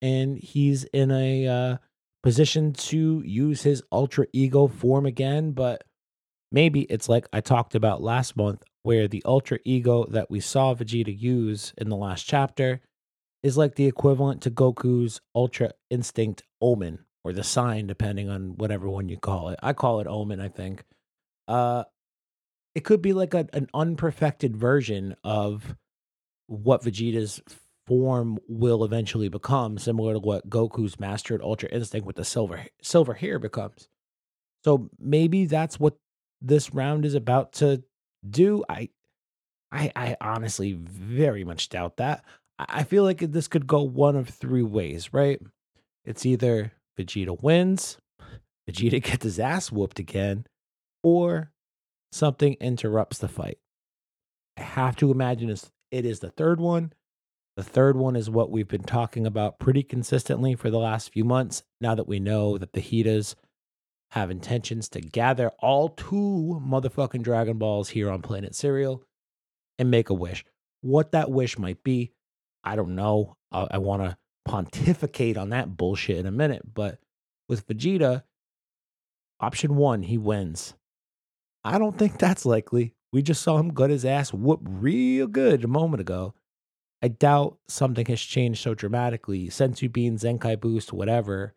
and 0.01 0.37
he's 0.37 0.83
in 0.85 1.11
a 1.11 1.47
uh, 1.47 1.77
position 2.23 2.73
to 2.73 3.21
use 3.25 3.61
his 3.63 3.83
ultra 3.91 4.25
ego 4.33 4.67
form 4.67 5.05
again. 5.05 5.51
But 5.51 5.83
maybe 6.49 6.83
it's 6.83 7.09
like 7.09 7.27
I 7.31 7.41
talked 7.41 7.75
about 7.75 8.01
last 8.01 8.37
month, 8.37 8.63
where 8.83 9.07
the 9.07 9.21
ultra 9.25 9.59
ego 9.63 10.05
that 10.09 10.31
we 10.31 10.39
saw 10.39 10.73
Vegeta 10.73 11.17
use 11.17 11.73
in 11.77 11.89
the 11.89 11.95
last 11.95 12.23
chapter 12.23 12.81
is 13.43 13.57
like 13.57 13.75
the 13.75 13.87
equivalent 13.87 14.41
to 14.41 14.51
Goku's 14.51 15.21
ultra 15.35 15.71
instinct 15.89 16.43
omen 16.61 17.05
or 17.23 17.33
the 17.33 17.43
sign, 17.43 17.87
depending 17.87 18.29
on 18.29 18.57
whatever 18.57 18.89
one 18.89 19.09
you 19.09 19.17
call 19.17 19.49
it. 19.49 19.59
I 19.61 19.73
call 19.73 19.99
it 19.99 20.07
omen, 20.07 20.39
I 20.39 20.49
think. 20.49 20.83
Uh, 21.47 21.83
it 22.75 22.83
could 22.83 23.01
be 23.01 23.13
like 23.13 23.33
a, 23.33 23.47
an 23.53 23.67
unperfected 23.73 24.55
version 24.55 25.15
of 25.23 25.75
what 26.47 26.83
Vegeta's 26.83 27.41
form 27.87 28.39
will 28.47 28.83
eventually 28.83 29.27
become, 29.27 29.77
similar 29.77 30.13
to 30.13 30.19
what 30.19 30.49
Goku's 30.49 30.99
mastered 30.99 31.41
Ultra 31.41 31.69
Instinct 31.69 32.05
with 32.07 32.15
the 32.15 32.25
silver 32.25 32.65
silver 32.81 33.13
hair 33.13 33.39
becomes. 33.39 33.89
So 34.63 34.89
maybe 34.99 35.45
that's 35.45 35.79
what 35.79 35.97
this 36.41 36.73
round 36.73 37.05
is 37.05 37.15
about 37.15 37.53
to 37.53 37.83
do. 38.27 38.63
I 38.69 38.89
I 39.71 39.91
I 39.95 40.17
honestly 40.21 40.73
very 40.73 41.43
much 41.43 41.69
doubt 41.69 41.97
that. 41.97 42.23
I 42.69 42.83
feel 42.83 43.03
like 43.03 43.19
this 43.19 43.47
could 43.47 43.67
go 43.67 43.81
one 43.81 44.15
of 44.15 44.29
three 44.29 44.63
ways, 44.63 45.13
right? 45.13 45.41
It's 46.05 46.25
either 46.25 46.73
Vegeta 46.99 47.41
wins, 47.41 47.97
Vegeta 48.69 49.01
gets 49.03 49.23
his 49.23 49.39
ass 49.39 49.71
whooped 49.71 49.99
again, 49.99 50.45
or 51.03 51.51
something 52.11 52.55
interrupts 52.59 53.17
the 53.17 53.27
fight. 53.27 53.57
I 54.57 54.63
have 54.63 54.95
to 54.97 55.11
imagine 55.11 55.49
it 55.49 56.05
is 56.05 56.19
the 56.19 56.29
third 56.29 56.59
one 56.59 56.93
the 57.57 57.63
third 57.63 57.97
one 57.97 58.15
is 58.15 58.29
what 58.29 58.49
we've 58.49 58.67
been 58.67 58.83
talking 58.83 59.27
about 59.27 59.59
pretty 59.59 59.83
consistently 59.83 60.55
for 60.55 60.69
the 60.69 60.79
last 60.79 61.11
few 61.11 61.25
months. 61.25 61.63
Now 61.81 61.95
that 61.95 62.07
we 62.07 62.19
know 62.19 62.57
that 62.57 62.73
the 62.73 62.81
Heetas 62.81 63.35
have 64.11 64.31
intentions 64.31 64.87
to 64.89 65.01
gather 65.01 65.51
all 65.59 65.89
two 65.89 66.61
motherfucking 66.65 67.23
Dragon 67.23 67.57
Balls 67.57 67.89
here 67.89 68.09
on 68.09 68.21
Planet 68.21 68.55
Cereal 68.55 69.03
and 69.77 69.91
make 69.91 70.09
a 70.09 70.13
wish. 70.13 70.45
What 70.81 71.11
that 71.11 71.29
wish 71.29 71.57
might 71.57 71.83
be, 71.83 72.13
I 72.63 72.75
don't 72.75 72.95
know. 72.95 73.37
Uh, 73.51 73.67
I, 73.71 73.75
I 73.75 73.77
want 73.79 74.03
to 74.03 74.17
pontificate 74.45 75.37
on 75.37 75.49
that 75.49 75.77
bullshit 75.77 76.17
in 76.17 76.25
a 76.25 76.31
minute. 76.31 76.73
But 76.73 76.99
with 77.47 77.67
Vegeta, 77.67 78.23
option 79.39 79.75
one, 79.75 80.03
he 80.03 80.17
wins. 80.17 80.73
I 81.63 81.77
don't 81.77 81.97
think 81.97 82.17
that's 82.17 82.45
likely. 82.45 82.93
We 83.11 83.21
just 83.21 83.41
saw 83.41 83.57
him 83.57 83.73
gut 83.73 83.89
his 83.89 84.05
ass 84.05 84.33
whoop 84.33 84.61
real 84.63 85.27
good 85.27 85.63
a 85.63 85.67
moment 85.67 86.01
ago. 86.01 86.33
I 87.03 87.07
doubt 87.07 87.57
something 87.67 88.05
has 88.05 88.21
changed 88.21 88.61
so 88.61 88.73
dramatically. 88.73 89.47
Senzu 89.47 89.91
Bean, 89.91 90.17
Zenkai 90.17 90.59
Boost, 90.59 90.93
whatever, 90.93 91.53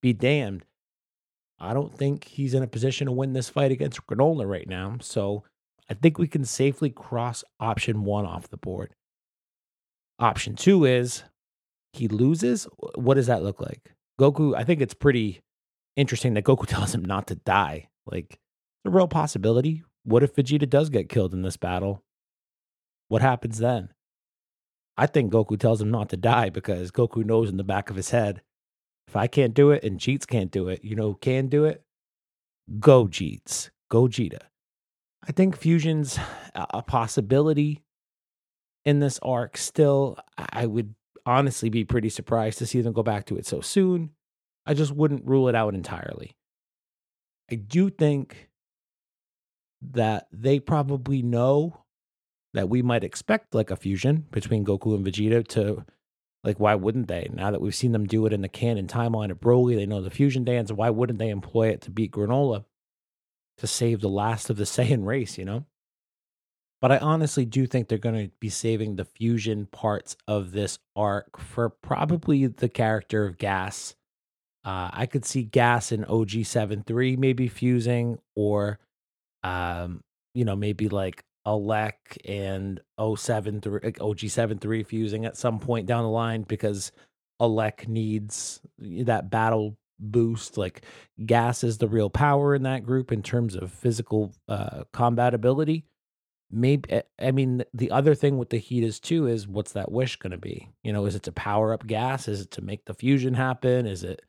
be 0.00 0.12
damned. 0.12 0.64
I 1.58 1.74
don't 1.74 1.94
think 1.94 2.24
he's 2.24 2.54
in 2.54 2.62
a 2.62 2.66
position 2.66 3.06
to 3.06 3.12
win 3.12 3.32
this 3.32 3.48
fight 3.48 3.72
against 3.72 4.06
Granolah 4.06 4.48
right 4.48 4.68
now. 4.68 4.96
So 5.00 5.44
I 5.88 5.94
think 5.94 6.18
we 6.18 6.28
can 6.28 6.44
safely 6.44 6.90
cross 6.90 7.44
option 7.60 8.04
one 8.04 8.26
off 8.26 8.48
the 8.48 8.56
board. 8.56 8.94
Option 10.18 10.54
two 10.56 10.84
is 10.84 11.24
he 11.92 12.08
loses. 12.08 12.66
What 12.94 13.14
does 13.14 13.26
that 13.26 13.42
look 13.42 13.60
like? 13.60 13.92
Goku, 14.20 14.54
I 14.56 14.64
think 14.64 14.80
it's 14.80 14.94
pretty 14.94 15.40
interesting 15.96 16.34
that 16.34 16.44
Goku 16.44 16.66
tells 16.66 16.94
him 16.94 17.04
not 17.04 17.26
to 17.28 17.34
die. 17.34 17.88
Like, 18.06 18.38
a 18.84 18.90
real 18.90 19.08
possibility. 19.08 19.82
What 20.04 20.22
if 20.22 20.34
Vegeta 20.34 20.68
does 20.68 20.88
get 20.88 21.08
killed 21.08 21.34
in 21.34 21.42
this 21.42 21.56
battle? 21.56 22.02
What 23.08 23.22
happens 23.22 23.58
then? 23.58 23.90
I 24.96 25.06
think 25.06 25.32
Goku 25.32 25.58
tells 25.58 25.80
him 25.82 25.90
not 25.90 26.08
to 26.10 26.16
die 26.16 26.48
because 26.48 26.90
Goku 26.90 27.24
knows 27.24 27.50
in 27.50 27.56
the 27.56 27.64
back 27.64 27.90
of 27.90 27.96
his 27.96 28.10
head, 28.10 28.40
if 29.08 29.16
I 29.16 29.26
can't 29.26 29.54
do 29.54 29.70
it 29.70 29.84
and 29.84 30.00
Jeets 30.00 30.26
can't 30.26 30.50
do 30.50 30.68
it, 30.68 30.82
you 30.82 30.96
know 30.96 31.14
can 31.14 31.48
do 31.48 31.64
it? 31.64 31.82
Go 32.80 33.06
Jeets. 33.06 33.70
Go 33.90 34.08
Gogeta. 34.08 34.40
I 35.28 35.32
think 35.32 35.56
fusion's 35.56 36.18
a 36.54 36.82
possibility 36.82 37.82
in 38.86 39.00
this 39.00 39.18
arc. 39.20 39.58
Still, 39.58 40.16
I 40.38 40.64
would 40.64 40.94
honestly 41.26 41.68
be 41.68 41.84
pretty 41.84 42.08
surprised 42.08 42.58
to 42.58 42.66
see 42.66 42.80
them 42.80 42.94
go 42.94 43.02
back 43.02 43.26
to 43.26 43.36
it 43.36 43.44
so 43.44 43.60
soon. 43.60 44.10
I 44.64 44.72
just 44.72 44.92
wouldn't 44.92 45.26
rule 45.26 45.48
it 45.48 45.54
out 45.54 45.74
entirely. 45.74 46.36
I 47.50 47.56
do 47.56 47.90
think 47.90 48.48
that 49.82 50.28
they 50.32 50.58
probably 50.58 51.22
know 51.22 51.82
that 52.54 52.68
we 52.68 52.80
might 52.80 53.04
expect 53.04 53.54
like 53.54 53.70
a 53.70 53.76
fusion 53.76 54.24
between 54.30 54.64
Goku 54.64 54.94
and 54.94 55.04
Vegeta 55.04 55.46
to 55.48 55.84
like 56.42 56.58
why 56.58 56.74
wouldn't 56.76 57.08
they? 57.08 57.28
Now 57.32 57.50
that 57.50 57.60
we've 57.60 57.74
seen 57.74 57.92
them 57.92 58.06
do 58.06 58.24
it 58.24 58.32
in 58.32 58.40
the 58.40 58.48
canon 58.48 58.86
timeline 58.86 59.30
of 59.30 59.40
Broly, 59.40 59.76
they 59.76 59.84
know 59.84 60.00
the 60.00 60.10
fusion 60.10 60.44
dance. 60.44 60.72
Why 60.72 60.90
wouldn't 60.90 61.18
they 61.18 61.28
employ 61.28 61.68
it 61.68 61.82
to 61.82 61.90
beat 61.90 62.12
Granolah 62.12 62.64
to 63.58 63.66
save 63.66 64.00
the 64.00 64.08
last 64.08 64.48
of 64.48 64.56
the 64.56 64.64
Saiyan 64.64 65.04
race, 65.04 65.38
you 65.38 65.44
know? 65.44 65.66
But 66.86 67.02
I 67.02 67.04
honestly 67.04 67.44
do 67.44 67.66
think 67.66 67.88
they're 67.88 67.98
going 67.98 68.28
to 68.28 68.30
be 68.38 68.48
saving 68.48 68.94
the 68.94 69.04
fusion 69.04 69.66
parts 69.66 70.16
of 70.28 70.52
this 70.52 70.78
arc 70.94 71.36
for 71.36 71.68
probably 71.68 72.46
the 72.46 72.68
character 72.68 73.26
of 73.26 73.38
Gas. 73.38 73.96
Uh, 74.64 74.90
I 74.92 75.06
could 75.06 75.24
see 75.24 75.42
Gas 75.42 75.90
and 75.90 76.04
OG 76.04 76.28
7-3 76.28 77.18
maybe 77.18 77.48
fusing, 77.48 78.20
or, 78.36 78.78
um, 79.42 80.04
you 80.32 80.44
know, 80.44 80.54
maybe 80.54 80.88
like 80.88 81.24
Elec 81.44 81.94
and 82.24 82.78
07 83.00 83.62
OG73 83.62 84.86
fusing 84.86 85.24
at 85.24 85.36
some 85.36 85.58
point 85.58 85.86
down 85.86 86.04
the 86.04 86.08
line 86.08 86.42
because 86.42 86.92
Elec 87.42 87.88
needs 87.88 88.60
that 88.78 89.28
battle 89.28 89.76
boost. 89.98 90.56
Like 90.56 90.84
gas 91.24 91.64
is 91.64 91.78
the 91.78 91.88
real 91.88 92.10
power 92.10 92.54
in 92.54 92.62
that 92.62 92.86
group 92.86 93.10
in 93.10 93.24
terms 93.24 93.56
of 93.56 93.72
physical 93.72 94.32
uh, 94.48 94.84
combat 94.92 95.34
ability. 95.34 95.84
Maybe 96.56 96.90
eh, 96.90 97.02
I 97.20 97.30
mean 97.32 97.64
the 97.74 97.90
other 97.90 98.14
thing 98.14 98.38
with 98.38 98.50
the 98.50 98.58
heat 98.58 98.82
is 98.82 98.98
too 98.98 99.26
is 99.26 99.46
what's 99.46 99.72
that 99.72 99.92
wish 99.92 100.16
going 100.16 100.32
to 100.32 100.38
be? 100.38 100.70
You 100.82 100.92
know, 100.92 101.06
is 101.06 101.14
it 101.14 101.22
to 101.24 101.32
power 101.32 101.72
up 101.72 101.86
gas? 101.86 102.28
Is 102.28 102.40
it 102.42 102.50
to 102.52 102.62
make 102.62 102.84
the 102.86 102.94
fusion 102.94 103.34
happen? 103.34 103.86
Is 103.86 104.02
it 104.02 104.22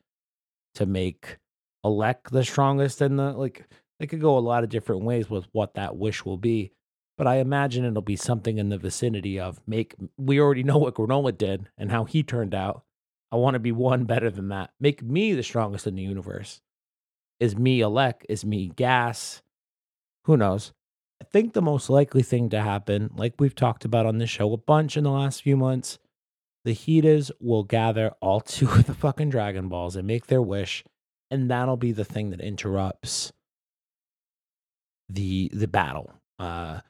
to 0.76 0.86
make 0.86 1.38
Elec 1.86 2.30
the 2.32 2.44
strongest? 2.44 3.02
And 3.02 3.18
the 3.18 3.32
like, 3.34 3.68
it 4.00 4.08
could 4.08 4.22
go 4.22 4.38
a 4.38 4.40
lot 4.40 4.64
of 4.64 4.70
different 4.70 5.04
ways 5.04 5.30
with 5.30 5.46
what 5.54 5.76
that 5.76 5.98
wish 5.98 6.26
will 6.26 6.38
be 6.38 6.72
but 7.18 7.28
I 7.28 7.38
imagine 7.38 7.84
it'll 7.84 8.02
be 8.02 8.16
something 8.16 8.58
in 8.60 8.70
the 8.70 8.78
vicinity 8.78 9.40
of 9.40 9.60
make. 9.66 9.96
We 10.18 10.40
already 10.40 10.64
know 10.64 10.78
what 10.78 10.94
Granolah 10.94 11.38
did 11.38 11.68
and 11.78 11.92
how 11.92 12.06
he 12.06 12.24
turned 12.24 12.54
out. 12.54 12.84
I 13.32 13.36
want 13.36 13.56
to 13.56 13.60
be 13.60 13.72
one 13.72 14.06
better 14.06 14.30
than 14.30 14.50
that. 14.50 14.70
Make 14.80 15.02
me 15.04 15.34
the 15.34 15.44
strongest 15.44 15.88
in 15.88 15.96
the 15.96 16.04
universe. 16.04 16.62
Is 17.40 17.58
me 17.58 17.80
Elec? 17.80 18.22
Is 18.30 18.46
me 18.46 18.72
Gas? 18.76 19.42
Who 20.26 20.38
knows? 20.38 20.74
I 21.22 21.26
think 21.26 21.54
the 21.54 21.62
most 21.62 21.90
likely 21.90 22.24
thing 22.24 22.50
to 22.50 22.62
happen, 22.62 23.12
like 23.16 23.34
we've 23.40 23.56
talked 23.56 23.86
about 23.86 24.06
on 24.06 24.18
this 24.18 24.30
show 24.30 24.54
a 24.54 24.58
bunch 24.58 24.98
in 24.98 25.04
the 25.04 25.12
last 25.12 25.42
few 25.42 25.58
months, 25.58 26.00
the 26.64 26.74
Heetas 26.74 27.32
will 27.40 27.64
gather 27.64 28.14
all 28.22 28.42
two 28.42 28.70
of 28.70 28.86
the 28.86 28.94
fucking 28.94 29.30
Dragon 29.30 29.70
Balls 29.70 29.96
and 29.96 30.08
make 30.08 30.28
their 30.28 30.42
wish, 30.42 30.84
and 31.32 31.50
that'll 31.50 31.78
be 31.78 31.92
the 31.92 32.06
thing 32.06 32.30
that 32.32 32.42
interrupts 32.42 33.32
the 35.10 35.50
the 35.54 35.68
battle. 35.68 36.14
Uh, 36.40 36.82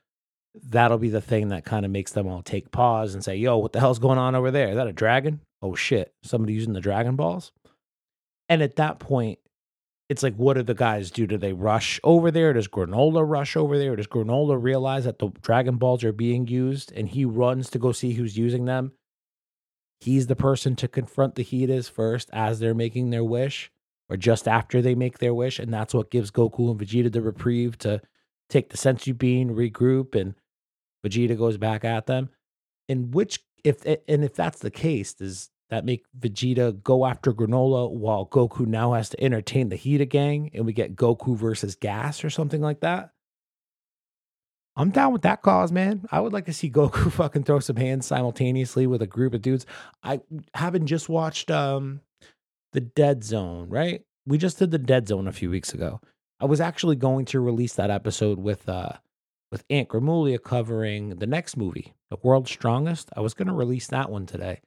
that'll 0.64 0.98
be 0.98 1.10
the 1.10 1.22
thing 1.22 1.50
that 1.50 1.66
kind 1.66 1.86
of 1.86 1.92
makes 1.92 2.12
them 2.12 2.28
all 2.28 2.42
take 2.42 2.72
pause 2.72 3.14
and 3.14 3.24
say, 3.24 3.36
yo, 3.36 3.58
what 3.58 3.74
the 3.74 3.80
hell's 3.80 4.00
going 4.00 4.18
on 4.18 4.36
over 4.36 4.52
there? 4.52 4.70
Is 4.70 4.76
that 4.76 4.88
a 4.88 4.94
dragon? 4.94 5.42
Oh 5.62 5.76
shit, 5.76 6.14
somebody 6.24 6.54
using 6.54 6.74
the 6.74 6.82
Dragon 6.82 7.16
Balls? 7.16 7.52
And 8.50 8.62
at 8.62 8.76
that 8.78 9.00
point, 9.00 9.40
it's 10.10 10.24
like, 10.24 10.36
what 10.36 10.54
do 10.54 10.64
the 10.64 10.74
guys 10.74 11.12
do? 11.12 11.28
Do 11.28 11.38
they 11.38 11.54
rush 11.54 12.00
over 12.04 12.32
there? 12.32 12.54
Does 12.54 12.68
Granolah 12.68 13.28
rush 13.28 13.58
over 13.58 13.78
there? 13.78 13.96
Does 13.96 14.08
Granolah 14.08 14.62
realize 14.62 15.04
that 15.04 15.20
the 15.20 15.30
Dragon 15.42 15.78
Balls 15.78 16.04
are 16.04 16.14
being 16.14 16.48
used 16.48 16.94
and 16.94 17.10
he 17.10 17.26
runs 17.26 17.70
to 17.72 17.80
go 17.80 17.92
see 17.92 18.14
who's 18.14 18.38
using 18.38 18.66
them? 18.66 18.94
He's 20.00 20.28
the 20.28 20.36
person 20.36 20.76
to 20.78 20.88
confront 20.88 21.36
the 21.36 21.44
Heetas 21.44 21.90
first 21.90 22.30
as 22.32 22.60
they're 22.60 22.74
making 22.74 23.10
their 23.10 23.24
wish 23.24 23.72
or 24.10 24.16
just 24.16 24.48
after 24.48 24.82
they 24.82 24.96
make 24.96 25.18
their 25.18 25.34
wish. 25.34 25.60
And 25.60 25.74
that's 25.74 25.94
what 25.94 26.12
gives 26.12 26.32
Goku 26.32 26.72
and 26.72 26.80
Vegeta 26.80 27.12
the 27.12 27.22
reprieve 27.22 27.78
to 27.80 28.02
take 28.50 28.70
the 28.70 28.78
senzu 28.78 29.18
bean, 29.18 29.50
regroup, 29.50 30.16
and 30.16 30.36
Vegeta 31.06 31.38
goes 31.38 31.58
back 31.58 31.84
at 31.84 32.06
them. 32.06 32.30
In 32.88 33.12
which, 33.12 33.40
if 33.66 33.86
and 33.86 34.24
if 34.24 34.34
that's 34.34 34.60
the 34.60 34.72
case, 34.72 35.14
does 35.14 35.50
that 35.70 35.86
make 35.86 36.06
Vegeta 36.18 36.82
go 36.82 37.06
after 37.06 37.34
Granolah 37.34 37.92
while 37.92 38.26
Goku 38.26 38.66
now 38.66 38.94
has 38.94 39.10
to 39.10 39.24
entertain 39.24 39.70
the 39.70 39.78
Heeta 39.78 40.08
gang 40.08 40.50
and 40.54 40.66
we 40.66 40.74
get 40.74 40.96
Goku 40.96 41.36
versus 41.36 41.76
Gas 41.76 42.24
or 42.24 42.30
something 42.30 42.62
like 42.62 42.80
that? 42.82 43.12
I'm 44.78 44.92
down 44.92 45.12
with 45.12 45.24
that 45.24 45.42
cause, 45.42 45.72
man. 45.72 46.08
I 46.12 46.22
would 46.22 46.34
like 46.34 46.46
to 46.46 46.54
see 46.54 46.70
Goku 46.72 47.12
fucking 47.12 47.44
throw 47.44 47.60
some 47.60 47.76
hands 47.76 48.06
simultaneously 48.06 48.88
with 48.88 49.02
a 49.02 49.08
group 49.08 49.34
of 49.34 49.42
dudes. 49.42 49.66
I 50.04 50.22
haven't 50.54 50.88
just 50.88 51.10
watched 51.10 51.52
um 51.52 52.02
the 52.74 52.82
Dead 52.82 53.24
Zone, 53.24 53.70
right? 53.70 54.04
We 54.26 54.38
just 54.38 54.60
did 54.60 54.72
the 54.72 54.78
Dead 54.78 55.08
Zone 55.08 55.28
a 55.28 55.34
few 55.34 55.50
weeks 55.50 55.74
ago. 55.74 56.00
I 56.40 56.46
was 56.46 56.62
actually 56.62 56.96
going 56.96 57.26
to 57.26 57.40
release 57.40 57.74
that 57.74 57.90
episode 57.90 58.38
with 58.38 58.70
uh 58.70 58.94
with 59.52 59.64
Aunt 59.70 59.90
Gramulia 59.90 60.42
covering 60.42 61.10
the 61.10 61.28
next 61.28 61.58
movie, 61.58 61.94
The 62.10 62.18
World's 62.22 62.52
Strongest. 62.52 63.10
I 63.16 63.22
was 63.22 63.34
going 63.34 63.48
to 63.48 63.54
release 63.54 63.88
that 63.88 64.10
one 64.10 64.26
today. 64.26 64.62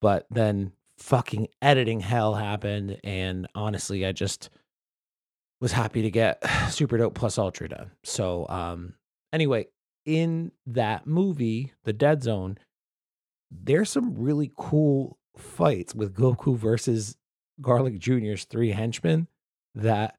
But 0.00 0.26
then 0.30 0.72
fucking 0.98 1.48
editing 1.60 2.00
hell 2.00 2.34
happened. 2.34 2.98
And 3.04 3.46
honestly, 3.54 4.04
I 4.06 4.12
just 4.12 4.50
was 5.60 5.72
happy 5.72 6.02
to 6.02 6.10
get 6.10 6.42
Super 6.70 6.98
Dope 6.98 7.14
Plus 7.14 7.38
Ultra 7.38 7.68
done. 7.68 7.90
So, 8.04 8.46
um, 8.48 8.94
anyway, 9.32 9.66
in 10.06 10.52
that 10.66 11.06
movie, 11.06 11.72
The 11.84 11.92
Dead 11.92 12.22
Zone, 12.22 12.58
there's 13.50 13.90
some 13.90 14.14
really 14.16 14.52
cool 14.56 15.18
fights 15.36 15.94
with 15.94 16.14
Goku 16.14 16.56
versus 16.56 17.16
Garlic 17.60 17.98
Jr.'s 17.98 18.44
three 18.44 18.70
henchmen 18.70 19.28
that 19.74 20.16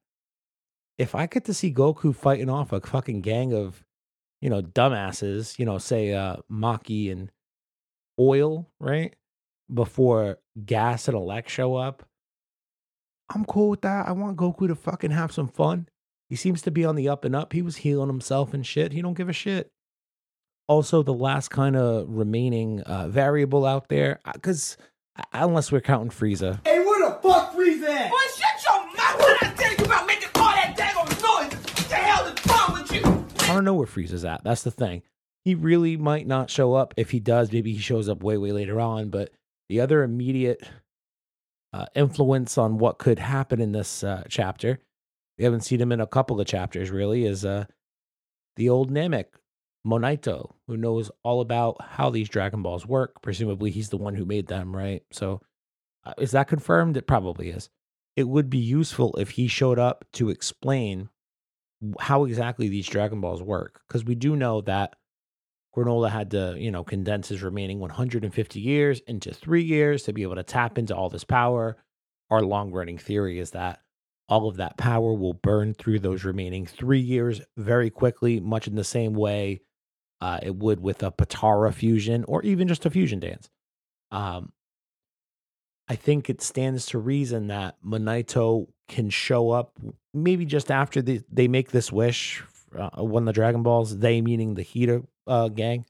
if 0.98 1.16
I 1.16 1.26
get 1.26 1.46
to 1.46 1.54
see 1.54 1.74
Goku 1.74 2.16
fighting 2.16 2.50
off 2.50 2.72
a 2.72 2.82
fucking 2.82 3.22
gang 3.22 3.54
of, 3.54 3.84
you 4.42 4.50
know, 4.50 4.62
dumbasses, 4.62 5.58
you 5.58 5.66
know, 5.66 5.78
say 5.78 6.14
uh 6.14 6.38
Maki 6.52 7.12
and 7.12 7.32
Oil, 8.20 8.70
right? 8.80 9.16
Before 9.74 10.40
Gas 10.66 11.08
and 11.08 11.18
Elec 11.18 11.48
show 11.48 11.76
up. 11.76 12.04
I'm 13.34 13.46
cool 13.46 13.70
with 13.70 13.82
that. 13.82 14.08
I 14.08 14.12
want 14.12 14.38
Goku 14.38 14.68
to 14.68 14.76
fucking 14.76 15.12
have 15.12 15.32
some 15.32 15.48
fun. 15.48 15.88
He 16.30 16.36
seems 16.36 16.62
to 16.64 16.72
be 16.72 16.86
on 16.86 16.96
the 16.96 17.10
up 17.10 17.26
and 17.26 17.36
up. 17.36 17.54
He 17.54 17.62
was 17.62 17.78
healing 17.78 18.08
himself 18.08 18.54
and 18.54 18.66
shit. 18.66 18.94
He 18.94 19.02
don't 19.02 19.14
give 19.14 19.30
a 19.30 19.34
shit. 19.34 19.72
Also, 20.68 21.04
the 21.04 21.14
last 21.14 21.50
kind 21.50 21.76
of 21.76 22.08
remaining 22.10 22.82
uh, 22.82 23.08
variable 23.08 23.66
out 23.66 23.90
there, 23.90 24.20
because 24.34 24.78
uh, 25.18 25.24
unless 25.34 25.72
we're 25.72 25.82
counting 25.82 26.10
Frieza. 26.10 26.66
Hey, 26.66 26.80
where 26.80 27.10
the 27.10 27.16
fuck 27.16 27.54
Frieza 27.54 27.90
at? 27.90 28.10
Boy, 28.12 28.18
shut 28.38 28.64
your 28.64 28.86
mouth 28.96 29.20
when 29.20 29.50
I 29.50 29.54
tell 29.58 29.76
you 29.76 29.86
about 29.86 30.08
making 30.08 30.30
all 30.36 30.52
that 30.52 30.78
daggone 30.78 31.10
noise. 31.22 31.54
What 31.54 31.90
the 31.90 31.96
hell 31.96 32.26
is 32.26 32.46
wrong 32.48 32.82
with 32.82 32.94
you? 32.94 33.46
I 33.50 33.54
don't 33.54 33.66
know 33.66 33.74
where 33.74 33.88
Frieza's 33.88 34.24
at. 34.24 34.44
That's 34.44 34.64
the 34.64 34.72
thing. 34.72 35.02
He 35.44 35.56
really 35.56 35.98
might 35.98 36.28
not 36.28 36.50
show 36.50 36.74
up. 36.74 36.94
If 36.96 37.12
he 37.12 37.20
does, 37.20 37.52
maybe 37.52 37.74
he 37.74 37.80
shows 37.80 38.08
up 38.08 38.24
way, 38.24 38.38
way 38.38 38.52
later 38.52 38.80
on. 38.80 39.10
But 39.10 39.32
the 39.72 39.80
other 39.80 40.04
immediate 40.04 40.62
uh, 41.72 41.86
influence 41.96 42.58
on 42.58 42.78
what 42.78 42.98
could 42.98 43.18
happen 43.18 43.62
in 43.62 43.72
this 43.72 44.04
uh, 44.04 44.22
chapter, 44.28 44.82
we 45.38 45.46
haven't 45.46 45.62
seen 45.62 45.80
him 45.80 45.94
in 45.94 46.02
a 46.02 46.06
couple 46.06 46.42
of 46.42 46.46
chapters 46.46 46.90
really, 46.90 47.24
is 47.24 47.46
uh, 47.46 47.64
the 48.58 48.68
old 48.68 48.92
Namek, 48.92 49.28
Monito, 49.88 50.56
who 50.68 50.76
knows 50.76 51.10
all 51.24 51.40
about 51.40 51.78
how 51.82 52.10
these 52.10 52.28
Dragon 52.28 52.62
Balls 52.62 52.86
work. 52.86 53.22
Presumably, 53.22 53.72
he's 53.72 53.88
the 53.88 53.98
one 53.98 54.14
who 54.14 54.26
made 54.26 54.48
them, 54.48 54.76
right? 54.76 55.04
So, 55.10 55.40
uh, 56.04 56.16
is 56.18 56.32
that 56.32 56.50
confirmed? 56.50 56.98
It 56.98 57.08
probably 57.08 57.50
is. 57.50 57.70
It 58.18 58.28
would 58.28 58.50
be 58.50 58.58
useful 58.58 59.16
if 59.18 59.30
he 59.30 59.48
showed 59.48 59.80
up 59.80 60.04
to 60.14 60.30
explain 60.30 61.08
how 61.98 62.26
exactly 62.26 62.68
these 62.68 62.90
Dragon 62.90 63.22
Balls 63.22 63.42
work, 63.42 63.80
because 63.88 64.04
we 64.04 64.16
do 64.16 64.36
know 64.36 64.60
that 64.60 64.98
Granola 65.76 66.10
had 66.10 66.32
to, 66.32 66.56
you 66.58 66.72
know, 66.72 66.84
condense 66.84 67.30
his 67.30 67.42
remaining 67.42 67.80
150 67.80 68.60
years 68.60 69.00
into 69.08 69.34
three 69.34 69.64
years 69.64 70.04
to 70.04 70.14
be 70.14 70.24
able 70.24 70.36
to 70.36 70.44
tap 70.44 70.78
into 70.78 70.96
all 70.96 71.10
this 71.10 71.24
power. 71.24 71.78
Our 72.30 72.42
long 72.42 72.72
running 72.72 72.98
theory 72.98 73.40
is 73.40 73.52
that 73.52 73.80
all 74.28 74.48
of 74.48 74.58
that 74.58 74.78
power 74.78 75.14
will 75.14 75.34
burn 75.34 75.74
through 75.74 76.00
those 76.00 76.24
remaining 76.24 76.66
three 76.66 77.00
years 77.00 77.42
very 77.58 77.90
quickly, 77.90 78.40
much 78.40 78.68
in 78.68 78.76
the 78.76 78.84
same 78.84 79.14
way 79.14 79.62
uh, 80.22 80.40
it 80.42 80.56
would 80.56 80.80
with 80.80 81.04
a 81.04 81.12
Potara 81.12 81.74
fusion 81.74 82.24
or 82.28 82.42
even 82.44 82.68
just 82.68 82.86
a 82.86 82.90
fusion 82.90 83.20
dance. 83.20 83.50
Um, 84.12 84.52
I 85.90 85.96
think 85.96 86.30
it 86.30 86.42
stands 86.42 86.86
to 86.88 87.00
reason 87.00 87.48
that 87.48 87.76
Monito 87.86 88.68
can 88.88 89.10
show 89.10 89.52
up 89.52 89.78
maybe 90.14 90.46
just 90.46 90.72
after 90.72 91.02
the, 91.02 91.22
they 91.30 91.48
make 91.48 91.72
this 91.72 91.92
wish 91.92 92.44
uh, 92.78 93.04
when 93.04 93.26
the 93.26 93.34
Dragon 93.34 93.64
Balls, 93.64 93.98
they 93.98 94.22
meaning 94.22 94.56
the 94.56 94.64
Heeta 94.64 95.06
uh, 95.28 95.50
gang. 95.50 95.86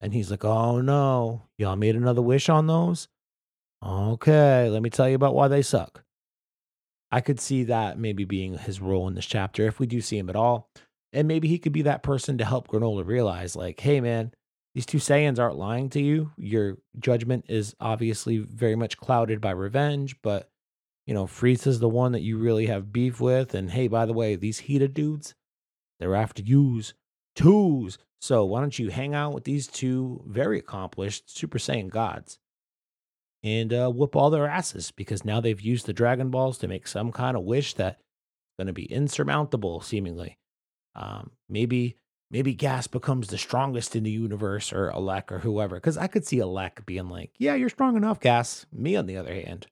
And 0.00 0.12
he's 0.12 0.30
like, 0.30 0.44
oh 0.44 0.80
no, 0.80 1.42
y'all 1.56 1.76
made 1.76 1.96
another 1.96 2.22
wish 2.22 2.48
on 2.48 2.66
those? 2.66 3.08
Okay, 3.84 4.68
let 4.68 4.82
me 4.82 4.90
tell 4.90 5.08
you 5.08 5.14
about 5.14 5.34
why 5.34 5.48
they 5.48 5.62
suck. 5.62 6.04
I 7.10 7.20
could 7.20 7.40
see 7.40 7.64
that 7.64 7.98
maybe 7.98 8.24
being 8.24 8.58
his 8.58 8.80
role 8.80 9.08
in 9.08 9.14
this 9.14 9.26
chapter 9.26 9.66
if 9.66 9.80
we 9.80 9.86
do 9.86 10.00
see 10.00 10.18
him 10.18 10.28
at 10.28 10.36
all. 10.36 10.68
And 11.12 11.26
maybe 11.26 11.48
he 11.48 11.58
could 11.58 11.72
be 11.72 11.82
that 11.82 12.02
person 12.02 12.38
to 12.38 12.44
help 12.44 12.68
Granolah 12.68 13.06
realize, 13.06 13.56
like, 13.56 13.80
hey 13.80 14.00
man, 14.00 14.32
these 14.74 14.86
two 14.86 14.98
Saiyans 14.98 15.38
aren't 15.38 15.56
lying 15.56 15.88
to 15.90 16.00
you. 16.00 16.32
Your 16.36 16.76
judgment 16.98 17.46
is 17.48 17.74
obviously 17.80 18.38
very 18.38 18.76
much 18.76 18.98
clouded 18.98 19.40
by 19.40 19.50
revenge, 19.50 20.16
but 20.22 20.50
you 21.06 21.14
know, 21.14 21.24
Frieza's 21.24 21.80
the 21.80 21.88
one 21.88 22.12
that 22.12 22.20
you 22.20 22.36
really 22.36 22.66
have 22.66 22.92
beef 22.92 23.18
with. 23.18 23.54
And 23.54 23.70
hey, 23.70 23.88
by 23.88 24.04
the 24.04 24.12
way, 24.12 24.36
these 24.36 24.60
Heeta 24.60 24.92
dudes, 24.92 25.34
they're 25.98 26.14
after 26.14 26.42
yous, 26.42 26.94
twos. 27.34 27.98
So 28.20 28.44
why 28.44 28.60
don't 28.60 28.78
you 28.78 28.90
hang 28.90 29.14
out 29.14 29.32
with 29.32 29.44
these 29.44 29.66
two 29.66 30.22
very 30.26 30.58
accomplished 30.58 31.36
Super 31.36 31.58
Saiyan 31.58 31.88
gods 31.88 32.38
and 33.42 33.72
uh, 33.72 33.90
whoop 33.90 34.16
all 34.16 34.30
their 34.30 34.48
asses 34.48 34.90
because 34.90 35.24
now 35.24 35.40
they've 35.40 35.60
used 35.60 35.86
the 35.86 35.92
Dragon 35.92 36.30
Balls 36.30 36.58
to 36.58 36.68
make 36.68 36.88
some 36.88 37.12
kind 37.12 37.36
of 37.36 37.44
wish 37.44 37.74
that's 37.74 38.02
going 38.58 38.66
to 38.66 38.72
be 38.72 38.90
insurmountable, 38.90 39.80
seemingly. 39.80 40.38
Um, 40.96 41.30
maybe 41.48 41.96
maybe 42.30 42.54
Gas 42.54 42.86
becomes 42.86 43.28
the 43.28 43.38
strongest 43.38 43.96
in 43.96 44.02
the 44.02 44.10
universe 44.10 44.72
or 44.72 44.90
Elec 44.90 45.30
or 45.30 45.38
whoever. 45.38 45.76
Because 45.76 45.96
I 45.96 46.08
could 46.08 46.26
see 46.26 46.38
Elec 46.38 46.84
being 46.84 47.08
like, 47.08 47.32
yeah, 47.38 47.54
you're 47.54 47.68
strong 47.68 47.96
enough, 47.96 48.20
Gas. 48.20 48.66
Me, 48.72 48.96
on 48.96 49.06
the 49.06 49.16
other 49.16 49.32
hand, 49.32 49.68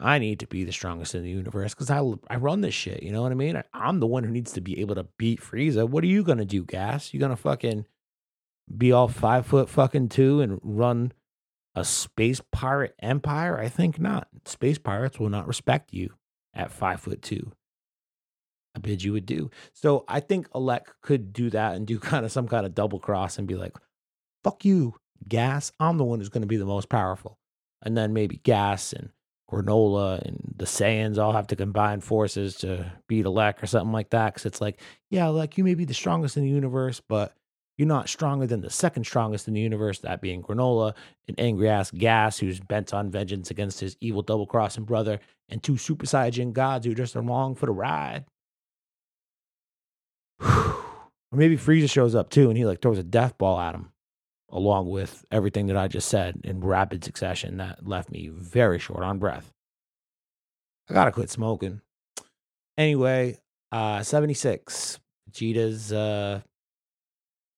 I 0.00 0.18
need 0.18 0.40
to 0.40 0.46
be 0.46 0.64
the 0.64 0.72
strongest 0.72 1.14
in 1.14 1.22
the 1.22 1.30
universe 1.30 1.74
because 1.74 1.90
I, 1.90 2.00
I 2.30 2.36
run 2.36 2.60
this 2.60 2.74
shit. 2.74 3.02
You 3.02 3.10
know 3.10 3.22
what 3.22 3.32
I 3.32 3.34
mean? 3.34 3.56
I, 3.56 3.64
I'm 3.74 3.98
the 3.98 4.06
one 4.06 4.22
who 4.22 4.30
needs 4.30 4.52
to 4.52 4.60
be 4.60 4.80
able 4.80 4.94
to 4.94 5.06
beat 5.18 5.40
Frieza. 5.40 5.88
What 5.88 6.04
are 6.04 6.08
you 6.08 6.22
going 6.22 6.38
to 6.38 6.44
do, 6.44 6.64
Gas? 6.64 7.12
You 7.12 7.18
going 7.18 7.30
to 7.30 7.36
fucking 7.36 7.84
be 8.76 8.92
all 8.92 9.08
five 9.08 9.46
foot 9.46 9.68
fucking 9.68 10.10
two 10.10 10.40
and 10.40 10.60
run 10.62 11.12
a 11.74 11.84
space 11.84 12.40
pirate 12.52 12.94
empire? 13.00 13.58
I 13.58 13.68
think 13.68 13.98
not. 13.98 14.28
Space 14.44 14.78
pirates 14.78 15.18
will 15.18 15.30
not 15.30 15.48
respect 15.48 15.92
you 15.92 16.14
at 16.54 16.70
five 16.70 17.00
foot 17.00 17.20
two. 17.20 17.50
I 18.76 18.78
bid 18.78 19.02
you 19.02 19.12
would 19.12 19.26
do. 19.26 19.50
So 19.72 20.04
I 20.06 20.20
think 20.20 20.48
Elec 20.50 20.82
could 21.02 21.32
do 21.32 21.50
that 21.50 21.74
and 21.74 21.86
do 21.86 21.98
kind 21.98 22.24
of 22.24 22.30
some 22.30 22.46
kind 22.46 22.64
of 22.64 22.74
double 22.74 23.00
cross 23.00 23.36
and 23.36 23.48
be 23.48 23.56
like, 23.56 23.76
fuck 24.44 24.64
you, 24.64 24.94
Gas. 25.26 25.72
I'm 25.80 25.98
the 25.98 26.04
one 26.04 26.20
who's 26.20 26.28
going 26.28 26.42
to 26.42 26.48
be 26.48 26.56
the 26.56 26.64
most 26.64 26.88
powerful. 26.88 27.38
And 27.82 27.96
then 27.96 28.12
maybe 28.12 28.36
Gas 28.36 28.92
and 28.92 29.10
Granolah 29.50 30.20
and 30.22 30.54
the 30.56 30.66
Saiyans 30.66 31.18
all 31.18 31.32
have 31.32 31.46
to 31.48 31.56
combine 31.56 32.00
forces 32.00 32.56
to 32.56 32.92
beat 33.06 33.24
Elec 33.24 33.62
or 33.62 33.66
something 33.66 33.92
like 33.92 34.10
that. 34.10 34.34
Because 34.34 34.46
it's 34.46 34.60
like, 34.60 34.80
yeah, 35.10 35.28
like 35.28 35.56
you 35.56 35.64
may 35.64 35.74
be 35.74 35.84
the 35.84 35.94
strongest 35.94 36.36
in 36.36 36.42
the 36.42 36.50
universe, 36.50 37.00
but 37.00 37.34
you're 37.78 37.88
not 37.88 38.08
stronger 38.08 38.46
than 38.46 38.60
the 38.60 38.70
second 38.70 39.04
strongest 39.04 39.48
in 39.48 39.54
the 39.54 39.60
universe, 39.60 40.00
that 40.00 40.20
being 40.20 40.42
Granolah, 40.42 40.94
an 41.28 41.34
angry 41.38 41.68
ass 41.68 41.90
Gas 41.90 42.38
who's 42.38 42.60
bent 42.60 42.92
on 42.92 43.10
vengeance 43.10 43.50
against 43.50 43.80
his 43.80 43.96
evil 44.00 44.22
double 44.22 44.46
crossing 44.46 44.84
brother, 44.84 45.20
and 45.48 45.62
two 45.62 45.78
Super 45.78 46.04
Saiyan 46.04 46.52
gods 46.52 46.84
who 46.84 46.94
just 46.94 47.16
are 47.16 47.20
along 47.20 47.54
for 47.54 47.66
the 47.66 47.72
ride. 47.72 48.26
or 50.44 50.74
maybe 51.32 51.56
Frieza 51.56 51.90
shows 51.90 52.14
up 52.14 52.30
too 52.30 52.48
and 52.48 52.58
he 52.58 52.66
like 52.66 52.82
throws 52.82 52.98
a 52.98 53.02
death 53.02 53.38
ball 53.38 53.58
at 53.58 53.74
him 53.74 53.92
along 54.50 54.88
with 54.88 55.24
everything 55.30 55.66
that 55.66 55.76
I 55.76 55.88
just 55.88 56.08
said 56.08 56.40
in 56.44 56.60
rapid 56.60 57.04
succession 57.04 57.58
that 57.58 57.86
left 57.86 58.10
me 58.10 58.28
very 58.28 58.78
short 58.78 59.02
on 59.02 59.18
breath. 59.18 59.52
I 60.88 60.94
gotta 60.94 61.12
quit 61.12 61.30
smoking. 61.30 61.80
Anyway, 62.76 63.38
uh 63.72 64.02
76. 64.02 64.98
Vegeta's 65.30 65.92
uh 65.92 66.40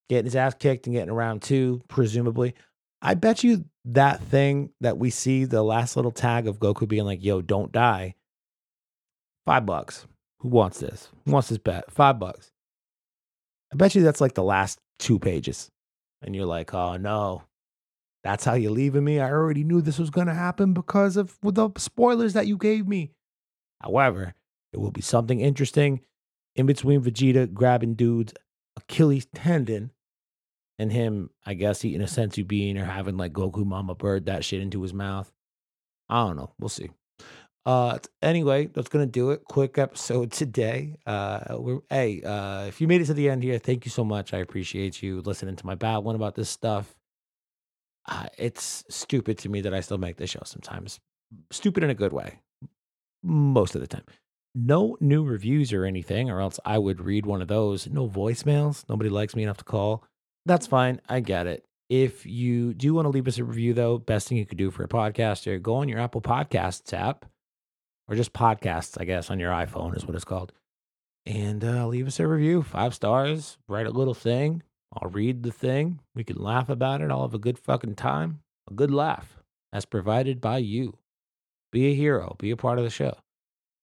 getting 0.09 0.24
his 0.24 0.37
ass 0.37 0.55
kicked 0.55 0.87
and 0.87 0.94
getting 0.94 1.11
around 1.11 1.42
two, 1.42 1.83
presumably. 1.88 2.55
I 3.00 3.14
bet 3.14 3.44
you 3.44 3.64
that 3.87 4.20
thing 4.20 4.70
that 4.81 4.98
we 4.98 5.11
see, 5.11 5.44
the 5.44 5.62
last 5.62 5.96
little 5.96 6.11
tag 6.11 6.46
of 6.46 6.59
Goku 6.59 6.87
being 6.87 7.05
like, 7.05 7.22
yo, 7.22 7.40
don't 7.40 7.72
die. 7.72 8.16
Five 9.46 9.64
bucks. 9.64 10.07
Who 10.40 10.48
wants 10.48 10.81
this? 10.81 11.09
Who 11.24 11.33
wants 11.33 11.48
this 11.48 11.59
bet? 11.59 11.90
Five 11.90 12.18
bucks. 12.18 12.50
I 13.72 13.76
bet 13.76 13.94
you 13.94 14.03
that's 14.03 14.20
like 14.20 14.35
the 14.35 14.42
last 14.42 14.79
two 14.98 15.18
pages. 15.18 15.70
And 16.22 16.35
you're 16.37 16.46
like, 16.46 16.74
oh 16.74 16.96
no, 16.96 17.44
that's 18.22 18.44
how 18.44 18.54
you're 18.54 18.70
leaving 18.70 19.04
me. 19.04 19.20
I 19.20 19.30
already 19.30 19.64
knew 19.64 19.80
this 19.80 19.98
was 19.98 20.11
going 20.11 20.26
to 20.26 20.35
happen 20.35 20.74
because 20.74 21.16
of 21.16 21.38
the 21.42 21.70
spoilers 21.76 22.35
that 22.35 22.46
you 22.46 22.56
gave 22.56 22.87
me. 22.87 23.12
However, 23.80 24.35
it 24.72 24.78
will 24.78 24.90
be 24.90 25.00
something 25.00 25.40
interesting 25.40 26.00
in 26.54 26.66
between 26.66 27.02
Vegeta 27.02 27.52
grabbing 27.52 27.94
dude's 27.94 28.35
Achilles 28.76 29.26
tendon 29.35 29.92
and 30.78 30.92
him, 30.92 31.30
I 31.44 31.54
guess, 31.54 31.85
eating 31.85 32.02
a 32.02 32.04
senzu 32.04 32.46
bean 32.46 32.76
or 32.78 32.85
having 32.85 33.16
like 33.16 33.33
Goku 33.33 33.64
Mama 33.64 33.94
Bird 33.94 34.26
that 34.26 34.44
shit 34.44 34.61
into 34.61 34.83
his 34.83 34.94
mouth. 34.94 35.33
I 36.09 36.26
don't 36.26 36.37
know. 36.37 36.52
We'll 36.59 36.68
see. 36.68 36.90
Uh, 37.66 37.99
anyway, 38.23 38.66
that's 38.66 38.88
gonna 38.88 39.07
do 39.07 39.31
it. 39.31 39.44
Quick 39.44 39.79
episode 39.79 40.33
today. 40.33 40.96
Uh, 41.07 41.57
we're 41.59 41.81
hey, 41.90 42.23
uh, 42.23 42.64
if 42.64 42.81
you 42.81 42.88
made 42.88 43.01
it 43.01 43.07
to 43.07 43.14
the 43.14 43.29
end 43.29 43.42
here, 43.42 43.59
thank 43.59 43.85
you 43.85 43.90
so 43.90 44.05
much. 44.05 44.33
I 44.33 44.38
appreciate 44.38 45.03
you 45.03 45.20
listening 45.20 45.57
to 45.57 45.66
my 45.66 45.75
bad 45.75 45.99
one 45.99 46.14
about 46.14 46.35
this 46.35 46.49
stuff. 46.49 46.94
Uh, 48.07 48.27
it's 48.38 48.83
stupid 48.88 49.38
to 49.38 49.49
me 49.49 49.61
that 49.61 49.75
I 49.75 49.81
still 49.81 49.99
make 49.99 50.16
this 50.16 50.31
show 50.31 50.42
sometimes. 50.44 50.99
Stupid 51.51 51.85
in 51.85 51.90
a 51.90 51.94
good 51.94 52.12
way, 52.12 52.40
most 53.23 53.75
of 53.75 53.81
the 53.81 53.87
time. 53.87 54.05
No 54.55 54.96
new 55.01 55.23
reviews 55.23 55.73
or 55.73 55.85
anything, 55.85 56.29
or 56.29 56.40
else 56.40 56.59
I 56.64 56.79
would 56.79 57.01
read 57.01 57.25
one 57.25 57.40
of 57.42 57.49
those. 57.49 57.88
No 57.88 58.09
voicemails. 58.09 58.88
Nobody 58.88 59.11
likes 59.11 59.37
me 59.37 59.44
enough 59.44 59.59
to 59.59 59.64
call. 59.64 60.03
That's 60.46 60.66
fine. 60.66 61.01
I 61.09 61.20
get 61.20 61.46
it. 61.46 61.64
If 61.88 62.25
you 62.25 62.73
do 62.75 62.94
want 62.94 63.05
to 63.05 63.11
leave 63.11 63.29
us 63.29 63.38
a 63.38 63.44
review, 63.44 63.75
though, 63.75 63.99
best 63.99 64.29
thing 64.29 64.38
you 64.38 64.46
could 64.46 64.59
do 64.59 64.70
for 64.70 64.83
a 64.83 64.88
podcaster, 64.88 65.61
go 65.61 65.77
on 65.77 65.88
your 65.88 66.01
Apple 66.01 66.23
Podcasts 66.23 66.92
app 66.92 67.27
or 68.11 68.16
just 68.16 68.33
podcasts, 68.33 69.01
I 69.01 69.05
guess, 69.05 69.31
on 69.31 69.38
your 69.38 69.53
iPhone 69.53 69.96
is 69.96 70.05
what 70.05 70.16
it's 70.16 70.25
called. 70.25 70.53
And 71.25 71.64
uh, 71.64 71.87
leave 71.87 72.09
us 72.09 72.18
a 72.18 72.27
review, 72.27 72.62
five 72.62 72.92
stars, 72.92 73.57
write 73.68 73.87
a 73.87 73.90
little 73.90 74.14
thing. 74.14 74.64
I'll 74.92 75.11
read 75.11 75.44
the 75.44 75.53
thing. 75.53 76.01
We 76.16 76.25
can 76.25 76.37
laugh 76.37 76.68
about 76.68 77.01
it. 77.01 77.11
I'll 77.11 77.23
have 77.23 77.35
a 77.35 77.38
good 77.38 77.59
fucking 77.59 77.94
time, 77.94 78.40
a 78.68 78.75
good 78.75 78.90
laugh 78.90 79.38
as 79.73 79.85
provided 79.85 80.40
by 80.40 80.59
you. 80.59 80.99
Be 81.70 81.92
a 81.92 81.94
hero, 81.94 82.35
be 82.38 82.51
a 82.51 82.57
part 82.57 82.79
of 82.79 82.85
the 82.85 82.90
show. 82.90 83.16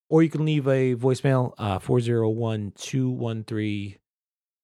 Or 0.09 0.21
you 0.21 0.29
can 0.29 0.43
leave 0.43 0.67
a 0.67 0.95
voicemail, 0.95 1.53
uh, 1.57 1.79
401 1.79 2.73
213 2.75 3.95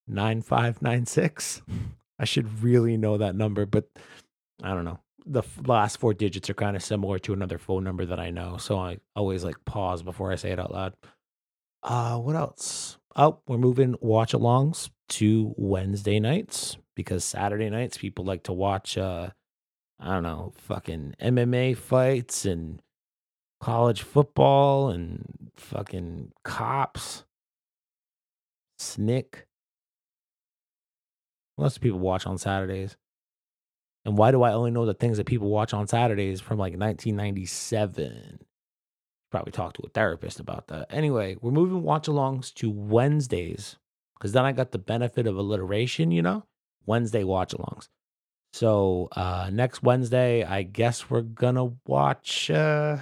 9596. 0.08 1.62
I 2.19 2.26
should 2.26 2.62
really 2.62 2.97
know 2.97 3.17
that 3.17 3.36
number, 3.36 3.65
but 3.65 3.89
I 4.62 4.73
don't 4.73 4.86
know 4.86 4.99
the 5.25 5.43
last 5.65 5.99
four 5.99 6.13
digits 6.13 6.49
are 6.49 6.53
kind 6.53 6.75
of 6.75 6.83
similar 6.83 7.19
to 7.19 7.33
another 7.33 7.57
phone 7.57 7.83
number 7.83 8.05
that 8.05 8.19
I 8.19 8.29
know. 8.29 8.57
So 8.57 8.77
I 8.77 8.97
always 9.15 9.43
like 9.43 9.55
pause 9.65 10.03
before 10.03 10.31
I 10.31 10.36
say 10.36 10.51
it 10.51 10.59
out 10.59 10.71
loud. 10.71 10.93
Uh, 11.81 12.17
what 12.17 12.36
else? 12.36 12.97
Oh, 13.15 13.39
we're 13.47 13.57
moving 13.57 13.95
watch 14.01 14.33
alongs 14.33 14.89
to 15.09 15.53
Wednesday 15.57 16.19
nights 16.19 16.77
because 16.95 17.23
Saturday 17.23 17.69
nights 17.69 17.97
people 17.97 18.25
like 18.25 18.43
to 18.43 18.53
watch, 18.53 18.97
uh, 18.97 19.29
I 19.99 20.13
don't 20.13 20.23
know, 20.23 20.53
fucking 20.57 21.15
MMA 21.21 21.77
fights 21.77 22.45
and 22.45 22.81
college 23.62 24.01
football 24.01 24.89
and 24.89 25.51
fucking 25.55 26.31
cops, 26.43 27.23
snick. 28.77 29.45
Lots 31.57 31.75
of 31.75 31.81
people 31.81 31.99
watch 31.99 32.25
on 32.25 32.38
Saturdays. 32.38 32.97
And 34.05 34.17
why 34.17 34.31
do 34.31 34.43
I 34.43 34.51
only 34.53 34.71
know 34.71 34.85
the 34.85 34.93
things 34.93 35.17
that 35.17 35.27
people 35.27 35.49
watch 35.49 35.73
on 35.73 35.87
Saturdays 35.87 36.41
from 36.41 36.57
like 36.57 36.73
1997? 36.73 38.39
Probably 39.31 39.51
talk 39.51 39.73
to 39.73 39.83
a 39.85 39.89
therapist 39.89 40.39
about 40.39 40.67
that. 40.67 40.87
Anyway, 40.89 41.37
we're 41.41 41.51
moving 41.51 41.83
watch 41.83 42.07
alongs 42.07 42.53
to 42.55 42.69
Wednesdays 42.69 43.77
because 44.15 44.33
then 44.33 44.45
I 44.45 44.51
got 44.51 44.71
the 44.71 44.77
benefit 44.77 45.25
of 45.25 45.37
alliteration, 45.37 46.11
you 46.11 46.21
know? 46.21 46.45
Wednesday 46.85 47.23
watch 47.23 47.53
alongs. 47.53 47.87
So 48.51 49.07
uh 49.13 49.49
next 49.51 49.81
Wednesday, 49.81 50.43
I 50.43 50.63
guess 50.63 51.09
we're 51.09 51.21
gonna 51.21 51.71
watch 51.87 52.51
uh 52.51 52.97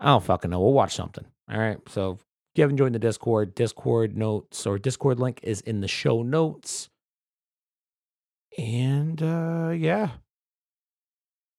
I 0.00 0.06
don't 0.06 0.24
fucking 0.24 0.50
know. 0.50 0.60
We'll 0.60 0.72
watch 0.72 0.94
something. 0.94 1.24
All 1.50 1.58
right. 1.58 1.78
So 1.88 2.12
if 2.12 2.20
you 2.56 2.62
haven't 2.62 2.78
joined 2.78 2.94
the 2.94 3.00
Discord, 3.00 3.54
Discord 3.54 4.16
notes 4.16 4.66
or 4.66 4.78
Discord 4.78 5.20
link 5.20 5.40
is 5.42 5.60
in 5.60 5.80
the 5.80 5.88
show 5.88 6.22
notes. 6.22 6.88
And 8.58 9.22
uh 9.22 9.70
yeah. 9.70 10.10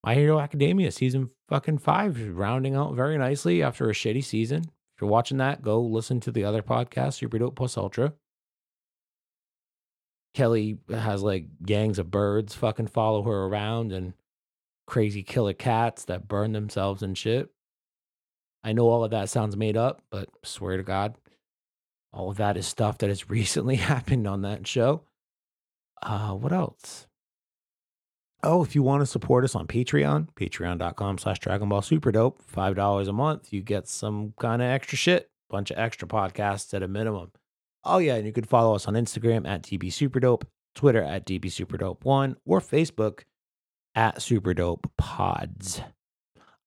My 0.03 0.15
Hero 0.15 0.39
Academia 0.39 0.91
season 0.91 1.31
fucking 1.47 1.79
five 1.79 2.37
rounding 2.37 2.75
out 2.75 2.95
very 2.95 3.17
nicely 3.17 3.63
after 3.63 3.89
a 3.89 3.93
shitty 3.93 4.23
season. 4.23 4.63
If 4.63 5.01
you're 5.01 5.09
watching 5.09 5.37
that, 5.37 5.61
go 5.61 5.81
listen 5.81 6.19
to 6.21 6.31
the 6.31 6.43
other 6.43 6.61
podcast, 6.61 7.13
Super 7.15 7.39
Dope 7.39 7.55
Plus 7.55 7.77
Ultra. 7.77 8.13
Kelly 10.33 10.77
has 10.89 11.23
like 11.23 11.47
gangs 11.65 11.99
of 11.99 12.11
birds 12.11 12.53
fucking 12.53 12.87
follow 12.87 13.23
her 13.23 13.45
around 13.45 13.91
and 13.91 14.13
crazy 14.87 15.23
killer 15.23 15.53
cats 15.53 16.05
that 16.05 16.27
burn 16.27 16.51
themselves 16.51 17.01
and 17.01 17.17
shit. 17.17 17.49
I 18.63 18.73
know 18.73 18.89
all 18.89 19.03
of 19.03 19.11
that 19.11 19.29
sounds 19.29 19.55
made 19.55 19.77
up, 19.77 20.01
but 20.11 20.29
swear 20.43 20.77
to 20.77 20.83
God, 20.83 21.15
all 22.11 22.29
of 22.29 22.37
that 22.37 22.57
is 22.57 22.67
stuff 22.67 22.97
that 22.99 23.09
has 23.09 23.29
recently 23.29 23.77
happened 23.77 24.27
on 24.27 24.41
that 24.41 24.67
show. 24.67 25.03
Uh, 26.01 26.33
what 26.33 26.53
else? 26.53 27.07
Oh, 28.41 28.63
if 28.63 28.73
you 28.73 28.83
want 28.83 29.01
to 29.01 29.05
support 29.05 29.43
us 29.43 29.53
on 29.53 29.67
Patreon, 29.67 30.29
patreon.com 30.35 31.17
slash 31.17 31.39
Dragon 31.39 31.67
Ball 31.67 31.81
Super 31.81 32.11
Dope, 32.11 32.41
$5 32.49 33.07
a 33.07 33.11
month, 33.13 33.51
you 33.51 33.61
get 33.61 33.87
some 33.87 34.33
kind 34.39 34.61
of 34.61 34.69
extra 34.69 34.97
shit, 34.97 35.29
bunch 35.49 35.71
of 35.71 35.77
extra 35.77 36.07
podcasts 36.07 36.73
at 36.73 36.83
a 36.83 36.87
minimum. 36.87 37.31
Oh, 37.83 37.97
yeah, 37.97 38.15
and 38.15 38.25
you 38.25 38.31
can 38.31 38.45
follow 38.45 38.75
us 38.75 38.87
on 38.87 38.93
Instagram 38.93 39.45
at 39.45 39.63
DB 39.63 39.85
Superdope, 39.85 40.43
Twitter 40.73 41.03
at 41.03 41.25
DB 41.25 41.45
Superdope1, 41.45 42.37
or 42.45 42.61
Facebook 42.61 43.23
at 43.93 44.19
Superdope 44.19 44.85
Pods. 44.97 45.81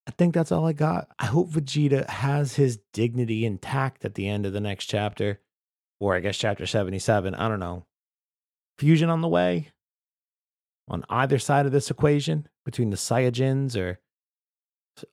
I 0.07 0.11
think 0.11 0.35
that's 0.35 0.53
all 0.53 0.67
I 0.67 0.75
got. 0.75 1.09
I 1.19 1.27
hope 1.27 1.51
Vegeta 1.51 2.07
has 2.09 2.57
his 2.57 2.81
dignity 2.93 3.47
intact 3.47 4.05
at 4.05 4.15
the 4.15 4.29
end 4.29 4.45
of 4.45 4.53
the 4.53 4.61
next 4.61 4.87
chapter, 4.87 5.41
or 6.01 6.17
I 6.17 6.21
guess 6.21 6.37
chapter 6.37 6.67
77. 6.67 7.35
I 7.35 7.49
don't 7.49 7.61
know 7.61 7.87
fusion 8.79 9.09
on 9.09 9.21
the 9.21 9.29
way 9.29 9.71
on 10.89 11.05
either 11.09 11.39
side 11.39 11.67
of 11.67 11.73
this 11.73 11.91
equation 11.91 12.49
between 12.65 12.91
the 12.91 12.97
Saiyajins 12.97 13.77
or 13.77 13.99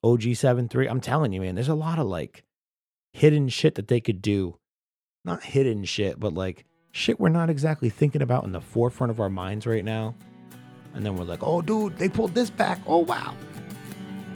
OG73. 0.04 0.90
I'm 0.90 1.02
telling 1.02 1.32
you, 1.34 1.42
man, 1.42 1.56
there's 1.56 1.68
a 1.68 1.76
lot 1.76 2.00
of 2.00 2.08
like 2.08 2.44
hidden 3.14 3.50
shit 3.50 3.76
that 3.76 3.88
they 3.88 4.02
could 4.02 4.22
do. 4.22 4.58
Not 5.26 5.44
hidden 5.44 5.84
shit, 5.86 6.20
but 6.20 6.34
like 6.34 6.66
shit 6.92 7.20
we're 7.20 7.30
not 7.30 7.50
exactly 7.50 7.90
thinking 7.90 8.22
about 8.22 8.44
in 8.44 8.52
the 8.52 8.62
forefront 8.62 9.12
of 9.12 9.20
our 9.20 9.30
minds 9.30 9.66
right 9.68 9.86
now. 9.86 10.16
And 10.94 11.06
then 11.06 11.16
we're 11.16 11.26
like, 11.26 11.44
oh, 11.44 11.62
dude, 11.62 11.98
they 11.98 12.10
pulled 12.10 12.34
this 12.34 12.50
back. 12.50 12.80
Oh, 12.88 12.98
wow. 12.98 13.36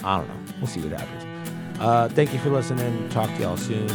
I 0.04 0.18
don't 0.18 0.28
know. 0.28 0.54
We'll 0.60 0.68
see 0.68 0.82
what 0.82 1.00
happens. 1.00 1.80
Uh, 1.80 2.10
thank 2.10 2.32
you 2.32 2.40
for 2.40 2.52
listening. 2.52 3.10
Talk 3.10 3.28
to 3.36 3.42
y'all 3.42 3.58
soon. 3.58 3.90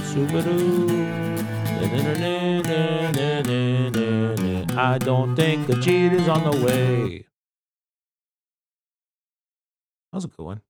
I 4.80 4.96
don't 4.98 5.34
think 5.34 5.68
a 5.68 5.74
cheat 5.74 6.12
is 6.12 6.28
on 6.28 6.48
the 6.48 6.64
way. 6.64 7.26
That 10.12 10.18
was 10.18 10.24
a 10.24 10.28
good 10.28 10.44
one. 10.44 10.62